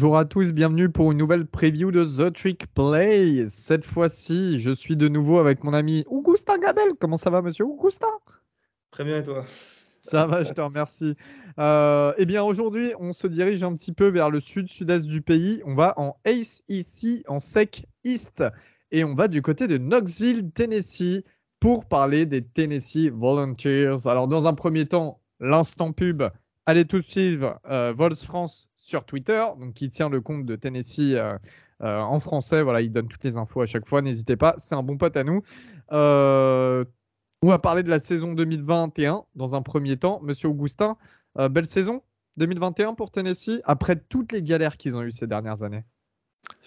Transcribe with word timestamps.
Bonjour 0.00 0.16
à 0.16 0.24
tous, 0.24 0.54
bienvenue 0.54 0.88
pour 0.88 1.12
une 1.12 1.18
nouvelle 1.18 1.44
preview 1.44 1.90
de 1.90 2.02
The 2.06 2.32
Trick 2.32 2.72
Play. 2.72 3.44
Cette 3.44 3.84
fois-ci, 3.84 4.58
je 4.58 4.70
suis 4.70 4.96
de 4.96 5.08
nouveau 5.08 5.38
avec 5.38 5.62
mon 5.62 5.74
ami 5.74 6.04
Augustin 6.06 6.56
Gabel. 6.56 6.94
Comment 6.98 7.18
ça 7.18 7.28
va, 7.28 7.42
monsieur 7.42 7.66
Augustin? 7.66 8.06
Très 8.92 9.04
bien, 9.04 9.18
et 9.18 9.22
toi? 9.22 9.44
Ça 10.00 10.26
va, 10.26 10.42
je 10.42 10.52
te 10.52 10.60
remercie. 10.62 11.16
Euh, 11.58 12.14
eh 12.16 12.24
bien, 12.24 12.42
aujourd'hui, 12.42 12.94
on 12.98 13.12
se 13.12 13.26
dirige 13.26 13.62
un 13.62 13.74
petit 13.74 13.92
peu 13.92 14.08
vers 14.08 14.30
le 14.30 14.40
sud-sud-est 14.40 15.06
du 15.06 15.20
pays. 15.20 15.60
On 15.66 15.74
va 15.74 15.92
en 15.98 16.16
Ace 16.24 16.62
ici, 16.70 17.22
en 17.28 17.38
Sec 17.38 17.84
East. 18.02 18.42
Et 18.92 19.04
on 19.04 19.14
va 19.14 19.28
du 19.28 19.42
côté 19.42 19.66
de 19.66 19.76
Knoxville, 19.76 20.50
Tennessee, 20.50 21.24
pour 21.60 21.84
parler 21.84 22.24
des 22.24 22.42
Tennessee 22.42 23.10
Volunteers. 23.12 24.06
Alors, 24.06 24.28
dans 24.28 24.46
un 24.46 24.54
premier 24.54 24.86
temps, 24.86 25.20
l'instant 25.40 25.92
pub 25.92 26.22
allez 26.70 26.84
tous 26.84 27.02
suivre 27.02 27.60
euh, 27.68 27.92
Vols 27.92 28.14
France 28.14 28.70
sur 28.76 29.04
Twitter, 29.04 29.44
donc 29.58 29.74
qui 29.74 29.90
tient 29.90 30.08
le 30.08 30.20
compte 30.20 30.46
de 30.46 30.54
Tennessee 30.54 31.14
euh, 31.14 31.36
euh, 31.82 31.98
en 31.98 32.20
français. 32.20 32.62
Voilà, 32.62 32.80
il 32.80 32.92
donne 32.92 33.08
toutes 33.08 33.24
les 33.24 33.36
infos 33.36 33.60
à 33.62 33.66
chaque 33.66 33.88
fois. 33.88 34.02
N'hésitez 34.02 34.36
pas, 34.36 34.54
c'est 34.58 34.76
un 34.76 34.82
bon 34.82 34.96
pote 34.96 35.16
à 35.16 35.24
nous. 35.24 35.42
on 35.90 37.48
va 37.48 37.58
parler 37.58 37.82
de 37.82 37.90
la 37.90 37.98
saison 37.98 38.34
2021 38.34 39.24
dans 39.34 39.56
un 39.56 39.62
premier 39.62 39.96
temps. 39.96 40.20
Monsieur 40.22 40.48
Augustin, 40.48 40.96
belle 41.36 41.66
saison 41.66 42.02
2021 42.36 42.94
pour 42.94 43.10
Tennessee 43.10 43.60
après 43.64 43.96
toutes 43.96 44.32
les 44.32 44.42
galères 44.42 44.76
qu'ils 44.76 44.96
ont 44.96 45.02
eues 45.02 45.12
ces 45.12 45.26
dernières 45.26 45.64
années. 45.64 45.84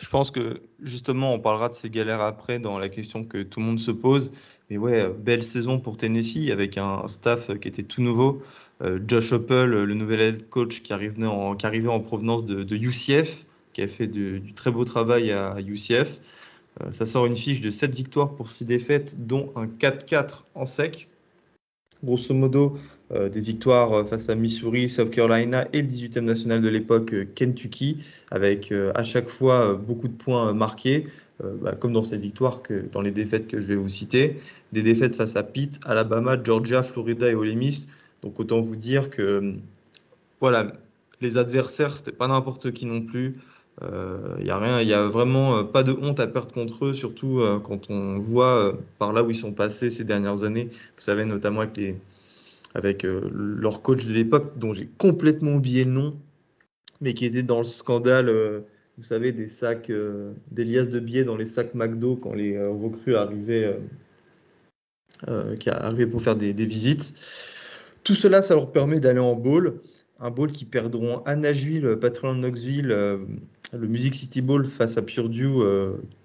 Je 0.04 0.10
pense 0.10 0.32
que 0.32 0.62
justement, 0.82 1.34
on 1.34 1.40
parlera 1.40 1.70
de 1.70 1.74
ces 1.74 1.90
galères 1.90 2.22
après 2.22 2.60
dans 2.60 2.78
la 2.78 2.90
question 2.90 3.24
que 3.24 3.42
tout 3.42 3.60
le 3.60 3.66
monde 3.66 3.80
se 3.80 3.92
pose. 3.92 4.32
Mais 4.70 4.78
ouais, 4.78 5.10
belle 5.10 5.44
saison 5.44 5.80
pour 5.80 5.98
Tennessee 5.98 6.52
avec 6.52 6.78
un 6.78 7.08
staff 7.08 7.58
qui 7.60 7.68
était 7.68 7.84
tout 7.84 8.02
nouveau. 8.02 8.42
Euh, 8.82 9.00
Josh 9.08 9.32
Oppel, 9.32 9.70
le 9.70 9.94
nouvel 9.94 10.22
head 10.22 10.50
coach 10.50 10.82
qui 10.82 10.94
arrivait 10.94 11.26
en, 11.26 11.56
en 11.56 12.00
provenance 12.02 12.46
de, 12.46 12.76
UCF, 12.76 13.46
qui 13.72 13.82
a 13.82 13.88
fait 13.88 14.08
du 14.08 14.54
très 14.56 14.72
beau 14.72 14.84
travail 14.84 15.32
à 15.32 15.56
UCF. 15.60 16.20
Euh, 16.82 16.92
ça 16.92 17.06
sort 17.06 17.26
une 17.26 17.36
fiche 17.36 17.62
de 17.62 17.70
7 17.70 17.96
victoires 17.96 18.36
pour 18.36 18.50
6 18.50 18.66
défaites, 18.66 19.26
dont 19.26 19.52
un 19.56 19.68
4-4 19.68 20.44
en 20.56 20.66
sec. 20.66 21.08
Grosso 22.04 22.34
modo, 22.34 22.78
euh, 23.12 23.30
des 23.30 23.42
victoires 23.42 24.08
face 24.08 24.30
à 24.30 24.36
Missouri, 24.36 24.90
South 24.90 25.10
Carolina 25.10 25.68
et 25.74 25.82
le 25.82 25.88
18e 25.88 26.22
national 26.22 26.62
de 26.62 26.70
l'époque, 26.70 27.16
Kentucky, 27.36 27.98
avec 28.32 28.74
à 28.96 29.04
chaque 29.04 29.30
fois 29.30 29.76
beaucoup 29.76 30.08
de 30.08 30.14
points 30.14 30.54
marqués. 30.54 31.06
Bah, 31.62 31.76
comme 31.76 31.92
dans 31.92 32.04
ces 32.04 32.18
victoires 32.18 32.62
que 32.62 32.86
dans 32.92 33.02
les 33.02 33.12
défaites 33.12 33.48
que 33.48 33.60
je 33.60 33.68
vais 33.68 33.76
vous 33.76 33.90
citer, 33.90 34.38
des 34.72 34.82
défaites 34.82 35.16
face 35.16 35.36
à 35.36 35.44
Pitt, 35.44 35.78
Alabama, 35.84 36.38
Georgia, 36.42 36.84
Florida 36.84 37.30
et 37.30 37.36
Ole 37.36 37.56
Miss, 37.56 37.88
donc 38.22 38.40
autant 38.40 38.62
vous 38.62 38.78
dire 38.78 39.10
que 39.10 39.56
voilà, 40.40 40.74
les 41.22 41.38
adversaires, 41.38 41.96
c'était 41.98 42.12
pas 42.12 42.28
n'importe 42.28 42.72
qui 42.72 42.86
non 42.86 43.02
plus. 43.02 43.40
Il 43.82 43.88
euh, 43.92 44.44
n'y 44.44 44.52
a 44.52 44.60
rien, 44.60 44.82
il 44.82 44.88
y 44.88 44.94
a 44.94 45.08
vraiment 45.08 45.58
euh, 45.58 45.64
pas 45.64 45.84
de 45.84 45.92
honte 45.94 46.20
à 46.20 46.28
perdre 46.28 46.54
contre 46.54 46.86
eux, 46.86 46.94
surtout 46.94 47.40
euh, 47.40 47.60
quand 47.60 47.90
on 47.90 48.20
voit 48.20 48.78
par 49.00 49.14
là 49.14 49.24
où 49.24 49.32
ils 49.32 49.36
sont 49.36 49.52
passés 49.52 49.90
ces 49.90 50.04
dernières 50.04 50.44
années. 50.44 50.70
Vous 50.72 51.02
savez, 51.02 51.26
notamment 51.26 51.62
avec, 51.62 51.80
avec 52.76 53.04
leur 53.04 53.82
coach 53.82 54.06
de 54.06 54.14
l'époque, 54.14 54.58
dont 54.58 54.74
j'ai 54.74 54.88
complètement 54.98 55.54
oublié 55.54 55.86
le 55.86 55.92
nom, 55.92 56.16
mais 57.02 57.14
qui 57.16 57.26
était 57.26 57.44
dans 57.44 57.60
le 57.60 57.64
scandale, 57.64 58.32
vous 58.98 59.04
savez, 59.04 59.32
des 59.32 59.48
sacs, 59.48 59.92
des 60.52 60.64
liasses 60.64 60.90
de 60.90 61.00
billets 61.00 61.24
dans 61.24 61.36
les 61.36 61.48
sacs 61.48 61.74
McDo 61.74 62.16
quand 62.16 62.34
les 62.34 62.64
recrues 62.64 63.16
arrivaient, 63.16 63.80
qui 65.60 65.70
arrivaient 65.70 66.08
pour 66.08 66.22
faire 66.22 66.36
des, 66.36 66.54
visites. 66.54 67.14
Tout 68.04 68.16
cela, 68.16 68.44
ça 68.44 68.54
leur 68.54 68.72
permet 68.72 69.00
d'aller 69.00 69.20
en 69.20 69.36
bowl. 69.36 69.82
Un 70.20 70.30
bowl 70.30 70.52
qui 70.52 70.66
perdront 70.66 71.24
à 71.24 71.36
Nashville, 71.36 71.98
Patron 72.00 72.36
Knoxville, 72.36 72.96
le 73.74 73.88
Music 73.88 74.16
City 74.16 74.42
Bowl 74.42 74.66
face 74.66 74.98
à 74.98 75.02
Purdue, 75.02 75.50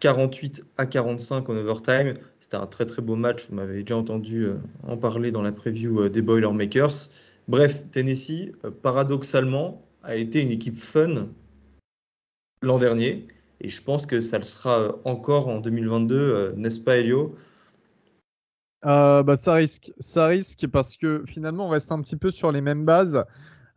48 0.01 0.61
euh, 0.61 0.65
à 0.77 0.87
45 0.87 1.49
en 1.49 1.57
overtime. 1.57 2.15
C'était 2.41 2.57
un 2.57 2.67
très 2.67 2.85
très 2.85 3.03
beau 3.03 3.17
match. 3.17 3.47
Vous 3.49 3.57
m'avez 3.57 3.83
déjà 3.83 3.97
entendu 3.97 4.45
euh, 4.45 4.55
en 4.87 4.97
parler 4.97 5.33
dans 5.33 5.43
la 5.43 5.53
preview 5.53 6.09
des 6.09 6.23
Boilermakers. 6.23 7.11
Bref, 7.49 7.85
Tennessee, 7.91 8.53
paradoxalement, 8.83 9.83
a 10.03 10.17
été 10.17 10.43
une 10.43 10.51
équipe 10.51 10.77
fun 10.77 11.29
l'an 12.63 12.79
dernier. 12.79 13.27
Et 13.61 13.69
je 13.69 13.83
pense 13.83 14.07
que 14.07 14.21
ça 14.21 14.39
le 14.39 14.45
sera 14.45 14.97
encore 15.05 15.49
en 15.49 15.61
2022, 15.61 16.55
n'est-ce 16.57 16.79
pas, 16.79 16.99
Elio? 16.99 17.35
Euh, 18.87 19.23
bah, 19.25 19.37
ça 19.37 19.55
risque, 19.55 19.93
ça 19.99 20.27
risque 20.27 20.67
parce 20.69 20.97
que 20.97 21.25
finalement 21.27 21.67
on 21.67 21.71
reste 21.71 21.91
un 21.91 22.01
petit 22.01 22.17
peu 22.17 22.31
sur 22.31 22.53
les 22.53 22.61
mêmes 22.61 22.85
bases. 22.85 23.25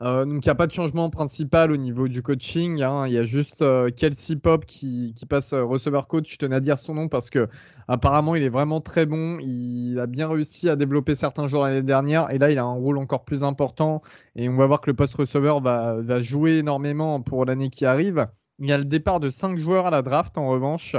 Euh, 0.01 0.25
donc 0.25 0.43
il 0.43 0.47
n'y 0.47 0.51
a 0.51 0.55
pas 0.55 0.65
de 0.65 0.71
changement 0.71 1.11
principal 1.11 1.71
au 1.71 1.77
niveau 1.77 2.07
du 2.07 2.23
coaching. 2.23 2.81
Hein. 2.81 3.05
Il 3.07 3.13
y 3.13 3.19
a 3.19 3.23
juste 3.23 3.61
euh, 3.61 3.91
Kelsey 3.91 4.35
Pop 4.35 4.65
qui, 4.65 5.13
passe 5.29 5.53
receveur 5.53 6.07
coach. 6.07 6.31
Je 6.31 6.37
tenais 6.37 6.55
à 6.55 6.59
dire 6.59 6.79
son 6.79 6.95
nom 6.95 7.07
parce 7.07 7.29
que 7.29 7.47
apparemment 7.87 8.35
il 8.35 8.41
est 8.41 8.49
vraiment 8.49 8.81
très 8.81 9.05
bon. 9.05 9.37
Il 9.41 9.99
a 9.99 10.07
bien 10.07 10.27
réussi 10.27 10.69
à 10.69 10.75
développer 10.75 11.13
certains 11.13 11.47
joueurs 11.47 11.63
l'année 11.63 11.83
dernière 11.83 12.31
et 12.31 12.39
là 12.39 12.51
il 12.51 12.57
a 12.57 12.63
un 12.63 12.73
rôle 12.73 12.97
encore 12.97 13.25
plus 13.25 13.43
important. 13.43 14.01
Et 14.35 14.49
on 14.49 14.57
va 14.57 14.65
voir 14.65 14.81
que 14.81 14.89
le 14.89 14.95
post 14.95 15.13
receveur 15.15 15.61
va, 15.61 15.97
va 16.01 16.19
jouer 16.19 16.57
énormément 16.57 17.21
pour 17.21 17.45
l'année 17.45 17.69
qui 17.69 17.85
arrive. 17.85 18.27
Il 18.59 18.67
y 18.67 18.73
a 18.73 18.77
le 18.77 18.85
départ 18.85 19.19
de 19.19 19.29
5 19.29 19.59
joueurs 19.59 19.85
à 19.87 19.91
la 19.91 20.01
draft 20.01 20.37
en 20.37 20.47
revanche, 20.47 20.95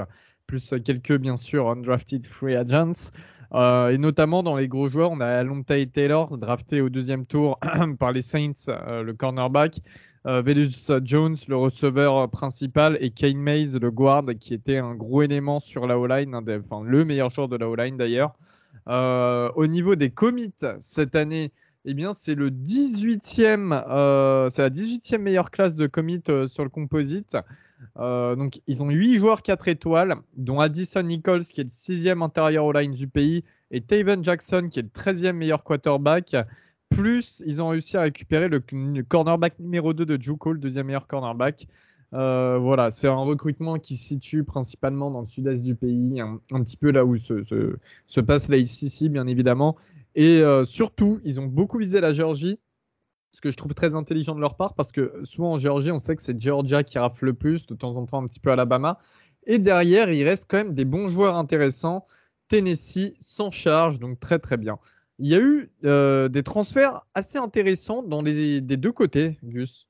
plus 0.46 0.74
quelques 0.84 1.16
bien 1.16 1.36
sûr 1.36 1.68
undrafted 1.70 2.24
free 2.24 2.54
agents. 2.54 3.10
Euh, 3.54 3.90
et 3.90 3.98
notamment 3.98 4.42
dans 4.42 4.56
les 4.56 4.68
gros 4.68 4.88
joueurs, 4.88 5.10
on 5.10 5.20
a 5.20 5.26
Alontae 5.26 5.86
Taylor, 5.92 6.38
drafté 6.38 6.80
au 6.80 6.88
deuxième 6.88 7.26
tour 7.26 7.58
par 7.98 8.12
les 8.12 8.22
Saints, 8.22 8.68
euh, 8.68 9.02
le 9.02 9.12
cornerback. 9.12 9.80
Euh, 10.26 10.40
Velus 10.40 10.90
Jones, 11.04 11.36
le 11.48 11.56
receveur 11.56 12.30
principal, 12.30 12.96
et 13.00 13.10
Kane 13.10 13.38
Mays, 13.38 13.78
le 13.80 13.90
guard, 13.90 14.24
qui 14.38 14.54
était 14.54 14.78
un 14.78 14.94
gros 14.94 15.22
élément 15.22 15.58
sur 15.58 15.86
la 15.86 15.98
O-line, 15.98 16.34
enfin 16.34 16.82
le 16.84 17.04
meilleur 17.04 17.30
joueur 17.30 17.48
de 17.48 17.56
la 17.56 17.68
O-line 17.68 17.96
d'ailleurs. 17.96 18.32
au 18.86 19.66
niveau 19.66 19.96
des 19.96 20.10
commits 20.10 20.54
cette 20.78 21.16
année, 21.16 21.50
eh 21.84 21.94
bien, 21.94 22.12
c'est 22.12 22.34
le 22.34 22.50
18e, 22.50 24.50
c'est 24.50 24.62
la 24.62 24.70
18e 24.70 25.18
meilleure 25.18 25.50
classe 25.50 25.76
de 25.76 25.86
commit 25.86 26.22
sur 26.46 26.64
le 26.64 26.70
composite. 26.70 27.36
Euh, 27.98 28.36
donc, 28.36 28.60
ils 28.66 28.82
ont 28.82 28.90
8 28.90 29.18
joueurs 29.18 29.42
4 29.42 29.68
étoiles, 29.68 30.16
dont 30.36 30.60
Addison 30.60 31.02
Nichols, 31.02 31.44
qui 31.44 31.60
est 31.60 31.64
le 31.64 31.70
6e 31.70 32.22
intérieur 32.22 32.64
au 32.64 32.72
line 32.72 32.92
du 32.92 33.08
pays, 33.08 33.44
et 33.70 33.80
Taven 33.80 34.22
Jackson, 34.22 34.68
qui 34.70 34.80
est 34.80 34.82
le 34.82 34.88
13e 34.88 35.32
meilleur 35.32 35.64
quarterback. 35.64 36.36
Plus, 36.90 37.42
ils 37.46 37.62
ont 37.62 37.68
réussi 37.68 37.96
à 37.96 38.02
récupérer 38.02 38.48
le, 38.48 38.60
cornerback 39.02 39.58
numéro 39.58 39.94
2 39.94 40.04
de 40.04 40.20
Juco, 40.20 40.52
le 40.52 40.58
deuxième 40.58 40.86
meilleur 40.86 41.06
cornerback. 41.06 41.66
Euh, 42.14 42.58
voilà, 42.58 42.90
c'est 42.90 43.08
un 43.08 43.14
recrutement 43.14 43.78
qui 43.78 43.96
se 43.96 44.08
situe 44.08 44.44
principalement 44.44 45.10
dans 45.10 45.20
le 45.20 45.26
sud-est 45.26 45.64
du 45.64 45.74
pays, 45.74 46.20
un, 46.20 46.38
petit 46.62 46.76
peu 46.76 46.92
là 46.92 47.06
où 47.06 47.16
se, 47.16 47.42
se, 47.42 48.20
passe 48.20 48.48
la 48.48 48.58
ICC, 48.58 49.08
bien 49.08 49.26
évidemment. 49.26 49.76
Et 50.14 50.40
euh, 50.40 50.64
surtout, 50.64 51.20
ils 51.24 51.40
ont 51.40 51.46
beaucoup 51.46 51.78
visé 51.78 52.00
la 52.00 52.12
Géorgie, 52.12 52.58
ce 53.32 53.40
que 53.40 53.50
je 53.50 53.56
trouve 53.56 53.74
très 53.74 53.94
intelligent 53.94 54.34
de 54.34 54.40
leur 54.40 54.56
part, 54.56 54.74
parce 54.74 54.92
que 54.92 55.20
souvent 55.24 55.52
en 55.52 55.58
Géorgie, 55.58 55.90
on 55.90 55.98
sait 55.98 56.16
que 56.16 56.22
c'est 56.22 56.38
Georgia 56.38 56.82
qui 56.82 56.98
rafle 56.98 57.26
le 57.26 57.34
plus, 57.34 57.66
de 57.66 57.74
temps 57.74 57.96
en 57.96 58.04
temps 58.04 58.22
un 58.22 58.26
petit 58.26 58.40
peu 58.40 58.50
Alabama. 58.50 58.98
Et 59.46 59.58
derrière, 59.58 60.10
il 60.10 60.24
reste 60.24 60.46
quand 60.48 60.58
même 60.58 60.74
des 60.74 60.84
bons 60.84 61.08
joueurs 61.08 61.36
intéressants. 61.36 62.04
Tennessee 62.48 63.14
sans 63.18 63.50
charge, 63.50 63.98
donc 63.98 64.20
très 64.20 64.38
très 64.38 64.56
bien. 64.56 64.78
Il 65.18 65.28
y 65.28 65.34
a 65.34 65.40
eu 65.40 65.70
euh, 65.84 66.28
des 66.28 66.42
transferts 66.42 67.06
assez 67.14 67.38
intéressants 67.38 68.02
dans 68.02 68.22
les 68.22 68.60
des 68.60 68.76
deux 68.76 68.92
côtés, 68.92 69.38
Gus. 69.42 69.88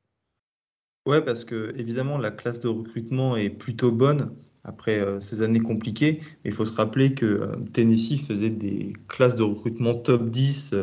Ouais, 1.06 1.20
parce 1.20 1.44
que 1.44 1.74
évidemment, 1.76 2.18
la 2.18 2.30
classe 2.30 2.60
de 2.60 2.68
recrutement 2.68 3.36
est 3.36 3.50
plutôt 3.50 3.90
bonne 3.90 4.36
après 4.64 5.00
euh, 5.00 5.20
ces 5.20 5.42
années 5.42 5.60
compliquées. 5.60 6.20
Il 6.44 6.52
faut 6.52 6.64
se 6.64 6.74
rappeler 6.74 7.14
que 7.14 7.26
euh, 7.26 7.56
Tennessee 7.72 8.20
faisait 8.20 8.50
des 8.50 8.92
classes 9.08 9.36
de 9.36 9.42
recrutement 9.42 9.94
top 9.94 10.30
10 10.30 10.74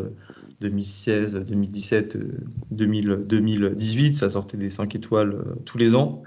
2016, 0.60 1.36
2017, 1.48 2.18
2018, 2.72 4.16
ça 4.16 4.30
sortait 4.30 4.58
des 4.58 4.70
5 4.70 4.94
étoiles 4.96 5.34
euh, 5.34 5.56
tous 5.66 5.78
les 5.78 5.96
ans. 5.96 6.24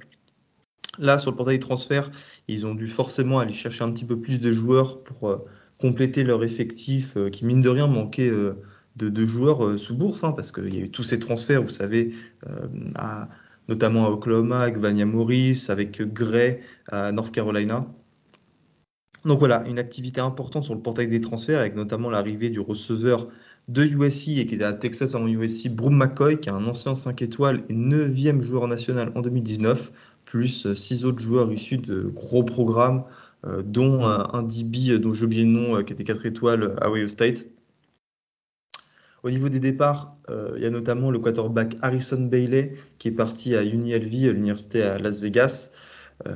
Là, 0.99 1.19
sur 1.19 1.31
le 1.31 1.37
portail 1.37 1.59
transfert, 1.59 2.11
ils 2.49 2.67
ont 2.67 2.75
dû 2.75 2.87
forcément 2.87 3.39
aller 3.39 3.53
chercher 3.53 3.85
un 3.85 3.93
petit 3.93 4.05
peu 4.05 4.19
plus 4.21 4.39
de 4.41 4.51
joueurs 4.51 5.03
pour 5.03 5.47
compléter 5.79 6.23
leur 6.23 6.45
effectif, 6.45 7.17
qui 7.31 7.47
mine 7.47 7.61
de 7.61 7.71
rien 7.71 7.87
manquait 7.87 8.31
de, 8.97 9.25
joueurs 9.25 9.79
sous 9.79 9.97
bourse, 9.97 10.23
hein, 10.23 10.33
parce 10.33 10.53
qu'il 10.53 10.75
y 10.75 10.77
a 10.77 10.83
eu 10.83 10.91
tous 10.91 11.03
ces 11.03 11.19
transferts, 11.19 11.63
vous 11.63 11.71
savez, 11.71 12.13
notamment 13.69 14.07
à 14.07 14.11
Oklahoma, 14.11 14.61
avec 14.61 14.79
Vania 14.79 15.05
Morris, 15.05 15.67
avec 15.69 16.03
Gray 16.13 16.61
à 16.91 17.13
North 17.13 17.33
Carolina. 17.33 17.87
Donc 19.25 19.39
voilà, 19.39 19.65
une 19.69 19.79
activité 19.79 20.21
importante 20.21 20.65
sur 20.65 20.75
le 20.75 20.81
portail 20.81 21.07
des 21.07 21.21
transferts, 21.21 21.61
avec 21.61 21.77
notamment 21.77 22.11
l'arrivée 22.11 22.51
du 22.51 22.59
receveur 22.59 23.29
de 23.69 23.85
USC 23.85 24.29
et 24.39 24.47
qui 24.47 24.57
était 24.57 24.65
à 24.65 24.73
Texas 24.73 25.15
avant 25.15 25.29
USC, 25.29 25.69
Broom 25.69 25.97
McCoy, 25.97 26.41
qui 26.41 26.49
est 26.49 26.53
un 26.53 26.67
ancien 26.67 26.97
5 26.97 27.23
étoiles 27.23 27.63
et 27.69 27.75
9e 27.75 28.43
joueur 28.43 28.67
national 28.67 29.13
en 29.15 29.21
2019, 29.21 29.93
plus 30.25 30.73
6 30.73 31.05
autres 31.05 31.21
joueurs 31.21 31.53
issus 31.53 31.79
de 31.79 32.03
gros 32.03 32.43
programmes, 32.43 33.05
euh, 33.47 33.63
dont 33.63 34.05
un, 34.05 34.43
DB 34.43 34.99
dont 34.99 35.13
j'ai 35.13 35.27
oublié 35.27 35.45
le 35.45 35.51
nom, 35.51 35.77
euh, 35.77 35.83
qui 35.83 35.93
était 35.93 36.05
4 36.05 36.27
étoiles 36.27 36.77
à 36.81 36.91
Ohio 36.91 37.07
State. 37.07 37.47
Au 39.23 39.31
niveau 39.31 39.49
des 39.49 39.61
départs, 39.61 40.17
euh, 40.31 40.53
il 40.57 40.63
y 40.63 40.67
a 40.67 40.71
notamment 40.71 41.11
le 41.11 41.19
quarterback 41.19 41.77
Harrison 41.83 42.23
Bailey 42.23 42.75
qui 42.99 43.09
est 43.09 43.13
parti 43.13 43.55
à 43.55 43.63
UNLV, 43.63 44.33
l'université 44.33 44.83
à 44.83 44.99
Las 44.99 45.21
Vegas, 45.21 45.71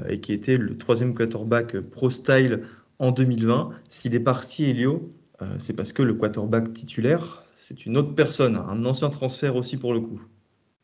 et 0.09 0.19
qui 0.19 0.33
était 0.33 0.59
le 0.59 0.77
troisième 0.77 1.15
quarterback 1.15 1.79
pro 1.79 2.11
style 2.11 2.63
en 2.99 3.13
2020. 3.13 3.71
S'il 3.89 4.15
est 4.15 4.21
parti, 4.21 4.65
Elio, 4.65 5.09
euh, 5.43 5.47
c'est 5.59 5.75
parce 5.75 5.93
que 5.93 6.03
le 6.03 6.15
quarterback 6.15 6.73
titulaire, 6.73 7.45
c'est 7.55 7.87
une 7.87 7.97
autre 7.97 8.15
personne, 8.15 8.57
un 8.57 8.85
ancien 8.85 9.11
transfert 9.11 9.57
aussi 9.57 9.77
pour 9.77 9.93
le 9.93 10.01
coup. 10.01 10.23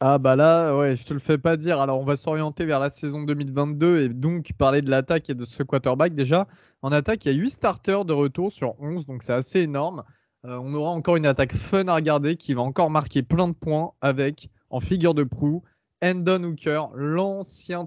Ah 0.00 0.19
bah 0.19 0.34
là, 0.34 0.76
ouais, 0.76 0.96
je 0.96 1.04
te 1.04 1.14
le 1.14 1.20
fais 1.20 1.38
pas 1.38 1.56
dire. 1.56 1.81
Alors 1.81 2.00
on 2.00 2.04
va 2.04 2.16
s'orienter 2.16 2.64
vers 2.64 2.81
la 2.81 2.90
saison 2.90 3.22
2022 3.22 4.00
et 4.00 4.08
donc 4.08 4.52
parler 4.58 4.82
de 4.82 4.90
l'attaque 4.90 5.31
et 5.31 5.34
de 5.34 5.44
ce 5.44 5.62
quarterback. 5.62 6.14
Déjà, 6.14 6.49
en 6.82 6.90
attaque, 6.90 7.25
il 7.25 7.32
y 7.32 7.34
a 7.34 7.38
8 7.38 7.50
starters 7.50 8.04
de 8.04 8.12
retour 8.12 8.50
sur 8.52 8.75
11, 8.81 9.06
donc 9.06 9.22
c'est 9.22 9.32
assez 9.32 9.60
énorme. 9.60 10.02
Euh, 10.44 10.58
on 10.60 10.74
aura 10.74 10.90
encore 10.90 11.16
une 11.16 11.26
attaque 11.26 11.54
fun 11.54 11.86
à 11.86 11.94
regarder 11.94 12.36
qui 12.36 12.52
va 12.54 12.62
encore 12.62 12.90
marquer 12.90 13.22
plein 13.22 13.46
de 13.46 13.52
points 13.52 13.92
avec, 14.00 14.50
en 14.70 14.80
figure 14.80 15.14
de 15.14 15.22
proue, 15.22 15.62
Endon 16.02 16.42
Hooker, 16.42 16.88
l'ancien 16.94 17.86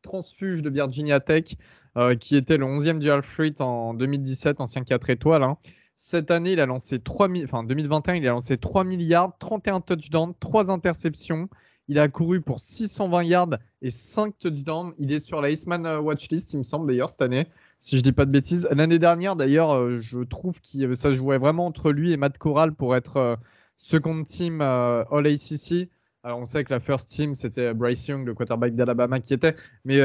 transfuge 0.00 0.62
de 0.62 0.70
Virginia 0.70 1.20
Tech, 1.20 1.56
euh, 1.98 2.14
qui 2.16 2.36
était 2.36 2.56
le 2.56 2.64
11e 2.64 3.00
du 3.00 3.10
Alfred 3.10 3.60
en 3.60 3.92
2017, 3.92 4.60
ancien 4.62 4.82
4 4.82 5.10
étoiles. 5.10 5.42
Hein. 5.42 5.58
Cette 5.94 6.30
année, 6.30 6.52
il 6.52 6.60
a 6.60 6.66
lancé 6.66 6.98
3 7.00 7.28
enfin 7.44 7.62
2021, 7.64 8.14
il 8.14 8.26
a 8.26 8.30
lancé 8.30 8.56
3 8.56 8.84
milliards, 8.84 9.36
31 9.38 9.82
touchdowns, 9.82 10.32
3 10.40 10.70
interceptions. 10.70 11.48
Il 11.88 11.98
a 11.98 12.08
couru 12.08 12.40
pour 12.40 12.60
620 12.60 13.24
yards 13.24 13.58
et 13.82 13.90
5 13.90 14.38
touchdowns. 14.38 14.94
Il 14.98 15.12
est 15.12 15.20
sur 15.20 15.42
la 15.42 15.50
Iceman 15.50 15.84
euh, 15.84 16.00
Watchlist, 16.00 16.54
il 16.54 16.58
me 16.58 16.62
semble 16.62 16.86
d'ailleurs, 16.86 17.10
cette 17.10 17.20
année, 17.20 17.46
si 17.84 17.98
je 17.98 18.02
dis 18.02 18.12
pas 18.12 18.24
de 18.24 18.30
bêtises. 18.30 18.68
L'année 18.70 18.98
dernière, 18.98 19.36
d'ailleurs, 19.36 19.74
euh, 19.74 20.00
je 20.00 20.18
trouve 20.18 20.58
que 20.60 20.94
ça 20.94 21.10
jouait 21.10 21.38
vraiment 21.38 21.66
entre 21.66 21.92
lui 21.92 22.12
et 22.12 22.16
Matt 22.16 22.38
Corral 22.38 22.74
pour 22.74 22.96
être 22.96 23.16
euh, 23.18 23.36
second 23.76 24.24
team 24.24 24.60
All 24.60 25.26
ACC. 25.26 25.88
Alors, 26.22 26.38
on 26.38 26.46
sait 26.46 26.64
que 26.64 26.72
la 26.72 26.80
first 26.80 27.10
team, 27.10 27.34
c'était 27.34 27.74
Bryce 27.74 28.08
Young, 28.08 28.24
le 28.26 28.32
quarterback 28.32 28.74
d'Alabama, 28.74 29.20
qui 29.20 29.34
était. 29.34 29.54
Mais 29.84 30.00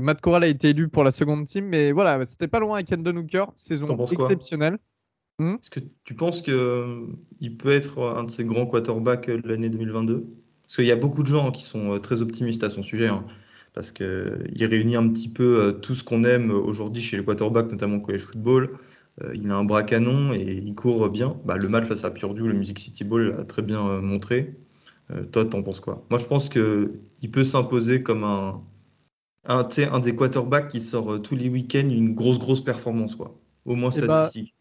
Matt 0.00 0.20
Corral 0.20 0.44
a 0.44 0.48
été 0.48 0.70
élu 0.70 0.88
pour 0.88 1.02
la 1.02 1.10
seconde 1.10 1.46
team. 1.46 1.64
Mais 1.64 1.92
voilà, 1.92 2.24
c'était 2.26 2.48
pas 2.48 2.60
loin 2.60 2.76
avec 2.76 2.92
Endon 2.92 3.16
Hooker. 3.16 3.46
Saison 3.54 4.04
exceptionnelle. 4.04 4.78
Hmm? 5.38 5.56
Est-ce 5.60 5.70
que 5.70 5.80
tu 6.04 6.14
penses 6.14 6.40
qu'il 6.40 6.54
euh, 6.54 7.06
peut 7.58 7.70
être 7.70 8.02
un 8.16 8.24
de 8.24 8.30
ces 8.30 8.44
grands 8.44 8.66
quarterbacks 8.66 9.28
de 9.28 9.46
l'année 9.46 9.68
2022 9.68 10.26
Parce 10.62 10.76
qu'il 10.76 10.86
y 10.86 10.92
a 10.92 10.96
beaucoup 10.96 11.22
de 11.22 11.28
gens 11.28 11.50
qui 11.50 11.62
sont 11.62 11.92
euh, 11.92 11.98
très 11.98 12.22
optimistes 12.22 12.64
à 12.64 12.70
son 12.70 12.82
sujet, 12.82 13.08
hein, 13.08 13.24
parce 13.76 13.92
qu'il 13.92 14.64
réunit 14.64 14.96
un 14.96 15.08
petit 15.08 15.28
peu 15.28 15.60
euh, 15.60 15.72
tout 15.72 15.94
ce 15.94 16.02
qu'on 16.02 16.24
aime 16.24 16.50
aujourd'hui 16.50 17.00
chez 17.00 17.16
les 17.16 17.24
quarterbacks, 17.24 17.70
notamment 17.70 17.98
au 17.98 18.00
college 18.00 18.22
football. 18.22 18.70
il 19.34 19.50
a 19.50 19.56
un 19.56 19.64
bras 19.64 19.84
canon 19.84 20.32
et 20.32 20.62
il 20.64 20.74
court 20.74 21.08
bien. 21.10 21.36
Bah, 21.44 21.56
le 21.56 21.68
match 21.68 21.86
face 21.86 22.04
à 22.04 22.10
Purdue, 22.10 22.48
le 22.48 22.54
Music 22.54 22.78
City 22.78 23.04
Bowl, 23.04 23.34
l'a 23.36 23.44
très 23.44 23.62
bien 23.62 24.00
montré. 24.00 24.56
toi, 25.32 25.44
t'en 25.44 25.62
penses 25.62 25.80
quoi? 25.80 26.04
Moi, 26.10 26.18
je 26.18 26.26
pense 26.26 26.48
qu'il 26.48 27.30
peut 27.32 27.44
s'imposer 27.44 28.02
comme 28.02 28.24
un, 28.24 28.62
un, 29.44 29.62
un, 29.92 30.00
des 30.00 30.16
quarterbacks 30.16 30.68
qui 30.68 30.80
sort 30.80 31.22
tous 31.22 31.36
les 31.36 31.48
week-ends 31.48 31.88
une 31.88 32.14
grosse, 32.14 32.38
grosse 32.38 32.62
performance, 32.62 33.14
quoi. 33.14 33.38
Au 33.64 33.74
moins 33.74 33.90
eh 33.96 34.02
bah, 34.02 34.26
statistique. 34.26 34.55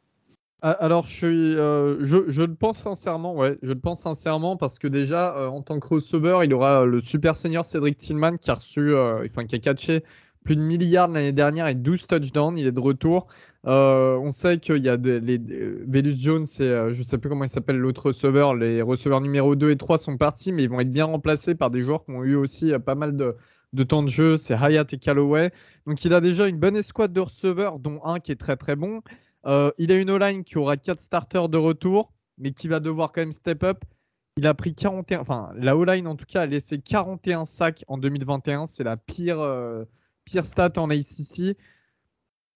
Alors, 0.61 1.05
je, 1.05 1.27
euh, 1.27 1.97
le 1.99 2.25
le 2.27 3.75
pense 3.75 3.99
sincèrement 3.99 4.57
parce 4.57 4.79
que 4.79 4.87
déjà, 4.87 5.35
euh, 5.37 5.47
en 5.47 5.61
tant 5.61 5.79
que 5.79 5.87
receveur, 5.87 6.43
il 6.43 6.53
aura 6.53 6.85
le 6.85 7.01
super 7.01 7.35
senior 7.35 7.63
Cédric 7.63 7.97
Tillman 7.97 8.37
qui 8.37 8.49
a 8.49 8.55
reçu, 8.55 8.93
euh, 8.93 9.25
enfin, 9.29 9.45
qui 9.45 9.55
a 9.55 9.59
catché 9.59 10.03
plus 10.43 10.55
de 10.55 10.61
milliards 10.61 11.07
l'année 11.09 11.33
dernière 11.33 11.67
et 11.67 11.75
12 11.75 12.07
touchdowns. 12.07 12.57
Il 12.57 12.65
est 12.67 12.71
de 12.71 12.79
retour. 12.79 13.27
on 13.63 14.31
sait 14.31 14.57
qu'il 14.59 14.77
y 14.77 14.89
a 14.89 14.95
les, 14.97 15.39
Velus 15.87 16.17
Jones 16.17 16.45
et 16.59 16.91
je 16.91 16.99
ne 16.99 17.03
sais 17.03 17.17
plus 17.17 17.29
comment 17.29 17.43
il 17.43 17.49
s'appelle 17.49 17.77
l'autre 17.77 18.07
receveur. 18.07 18.55
Les 18.55 18.81
receveurs 18.81 19.21
numéro 19.21 19.55
2 19.55 19.71
et 19.71 19.75
3 19.75 19.97
sont 19.97 20.17
partis, 20.17 20.51
mais 20.51 20.63
ils 20.63 20.69
vont 20.69 20.79
être 20.79 20.91
bien 20.91 21.05
remplacés 21.05 21.55
par 21.55 21.69
des 21.69 21.83
joueurs 21.83 22.05
qui 22.05 22.11
ont 22.11 22.23
eu 22.23 22.35
aussi 22.35 22.71
pas 22.79 22.95
mal 22.95 23.15
de, 23.15 23.35
de 23.73 23.83
temps 23.83 24.03
de 24.03 24.09
jeu. 24.09 24.37
C'est 24.37 24.55
Hyatt 24.55 24.93
et 24.93 24.97
Calloway. 24.97 25.51
Donc, 25.85 26.03
il 26.05 26.13
a 26.13 26.21
déjà 26.21 26.47
une 26.47 26.57
bonne 26.57 26.75
escouade 26.75 27.13
de 27.13 27.21
receveurs, 27.21 27.79
dont 27.79 27.99
un 28.03 28.19
qui 28.19 28.31
est 28.31 28.39
très 28.39 28.55
très 28.55 28.75
bon. 28.75 29.01
Euh, 29.47 29.71
il 29.77 29.91
a 29.91 29.99
une 29.99 30.09
O-line 30.09 30.43
qui 30.43 30.57
aura 30.57 30.77
4 30.77 30.99
starters 30.99 31.49
de 31.49 31.57
retour, 31.57 32.11
mais 32.37 32.51
qui 32.51 32.67
va 32.67 32.79
devoir 32.79 33.11
quand 33.11 33.21
même 33.21 33.33
step 33.33 33.63
up. 33.63 33.83
Il 34.37 34.47
a 34.47 34.53
pris 34.53 34.75
41, 34.75 35.19
enfin 35.21 35.51
la 35.55 35.77
O-line 35.77 36.07
en 36.07 36.15
tout 36.15 36.25
cas 36.25 36.41
a 36.41 36.45
laissé 36.45 36.79
41 36.79 37.45
sacs 37.45 37.85
en 37.87 37.97
2021. 37.97 38.65
C'est 38.65 38.83
la 38.83 38.97
pire, 38.97 39.39
euh, 39.39 39.85
pire 40.25 40.45
stat 40.45 40.73
en 40.77 40.89
ACC. 40.89 41.57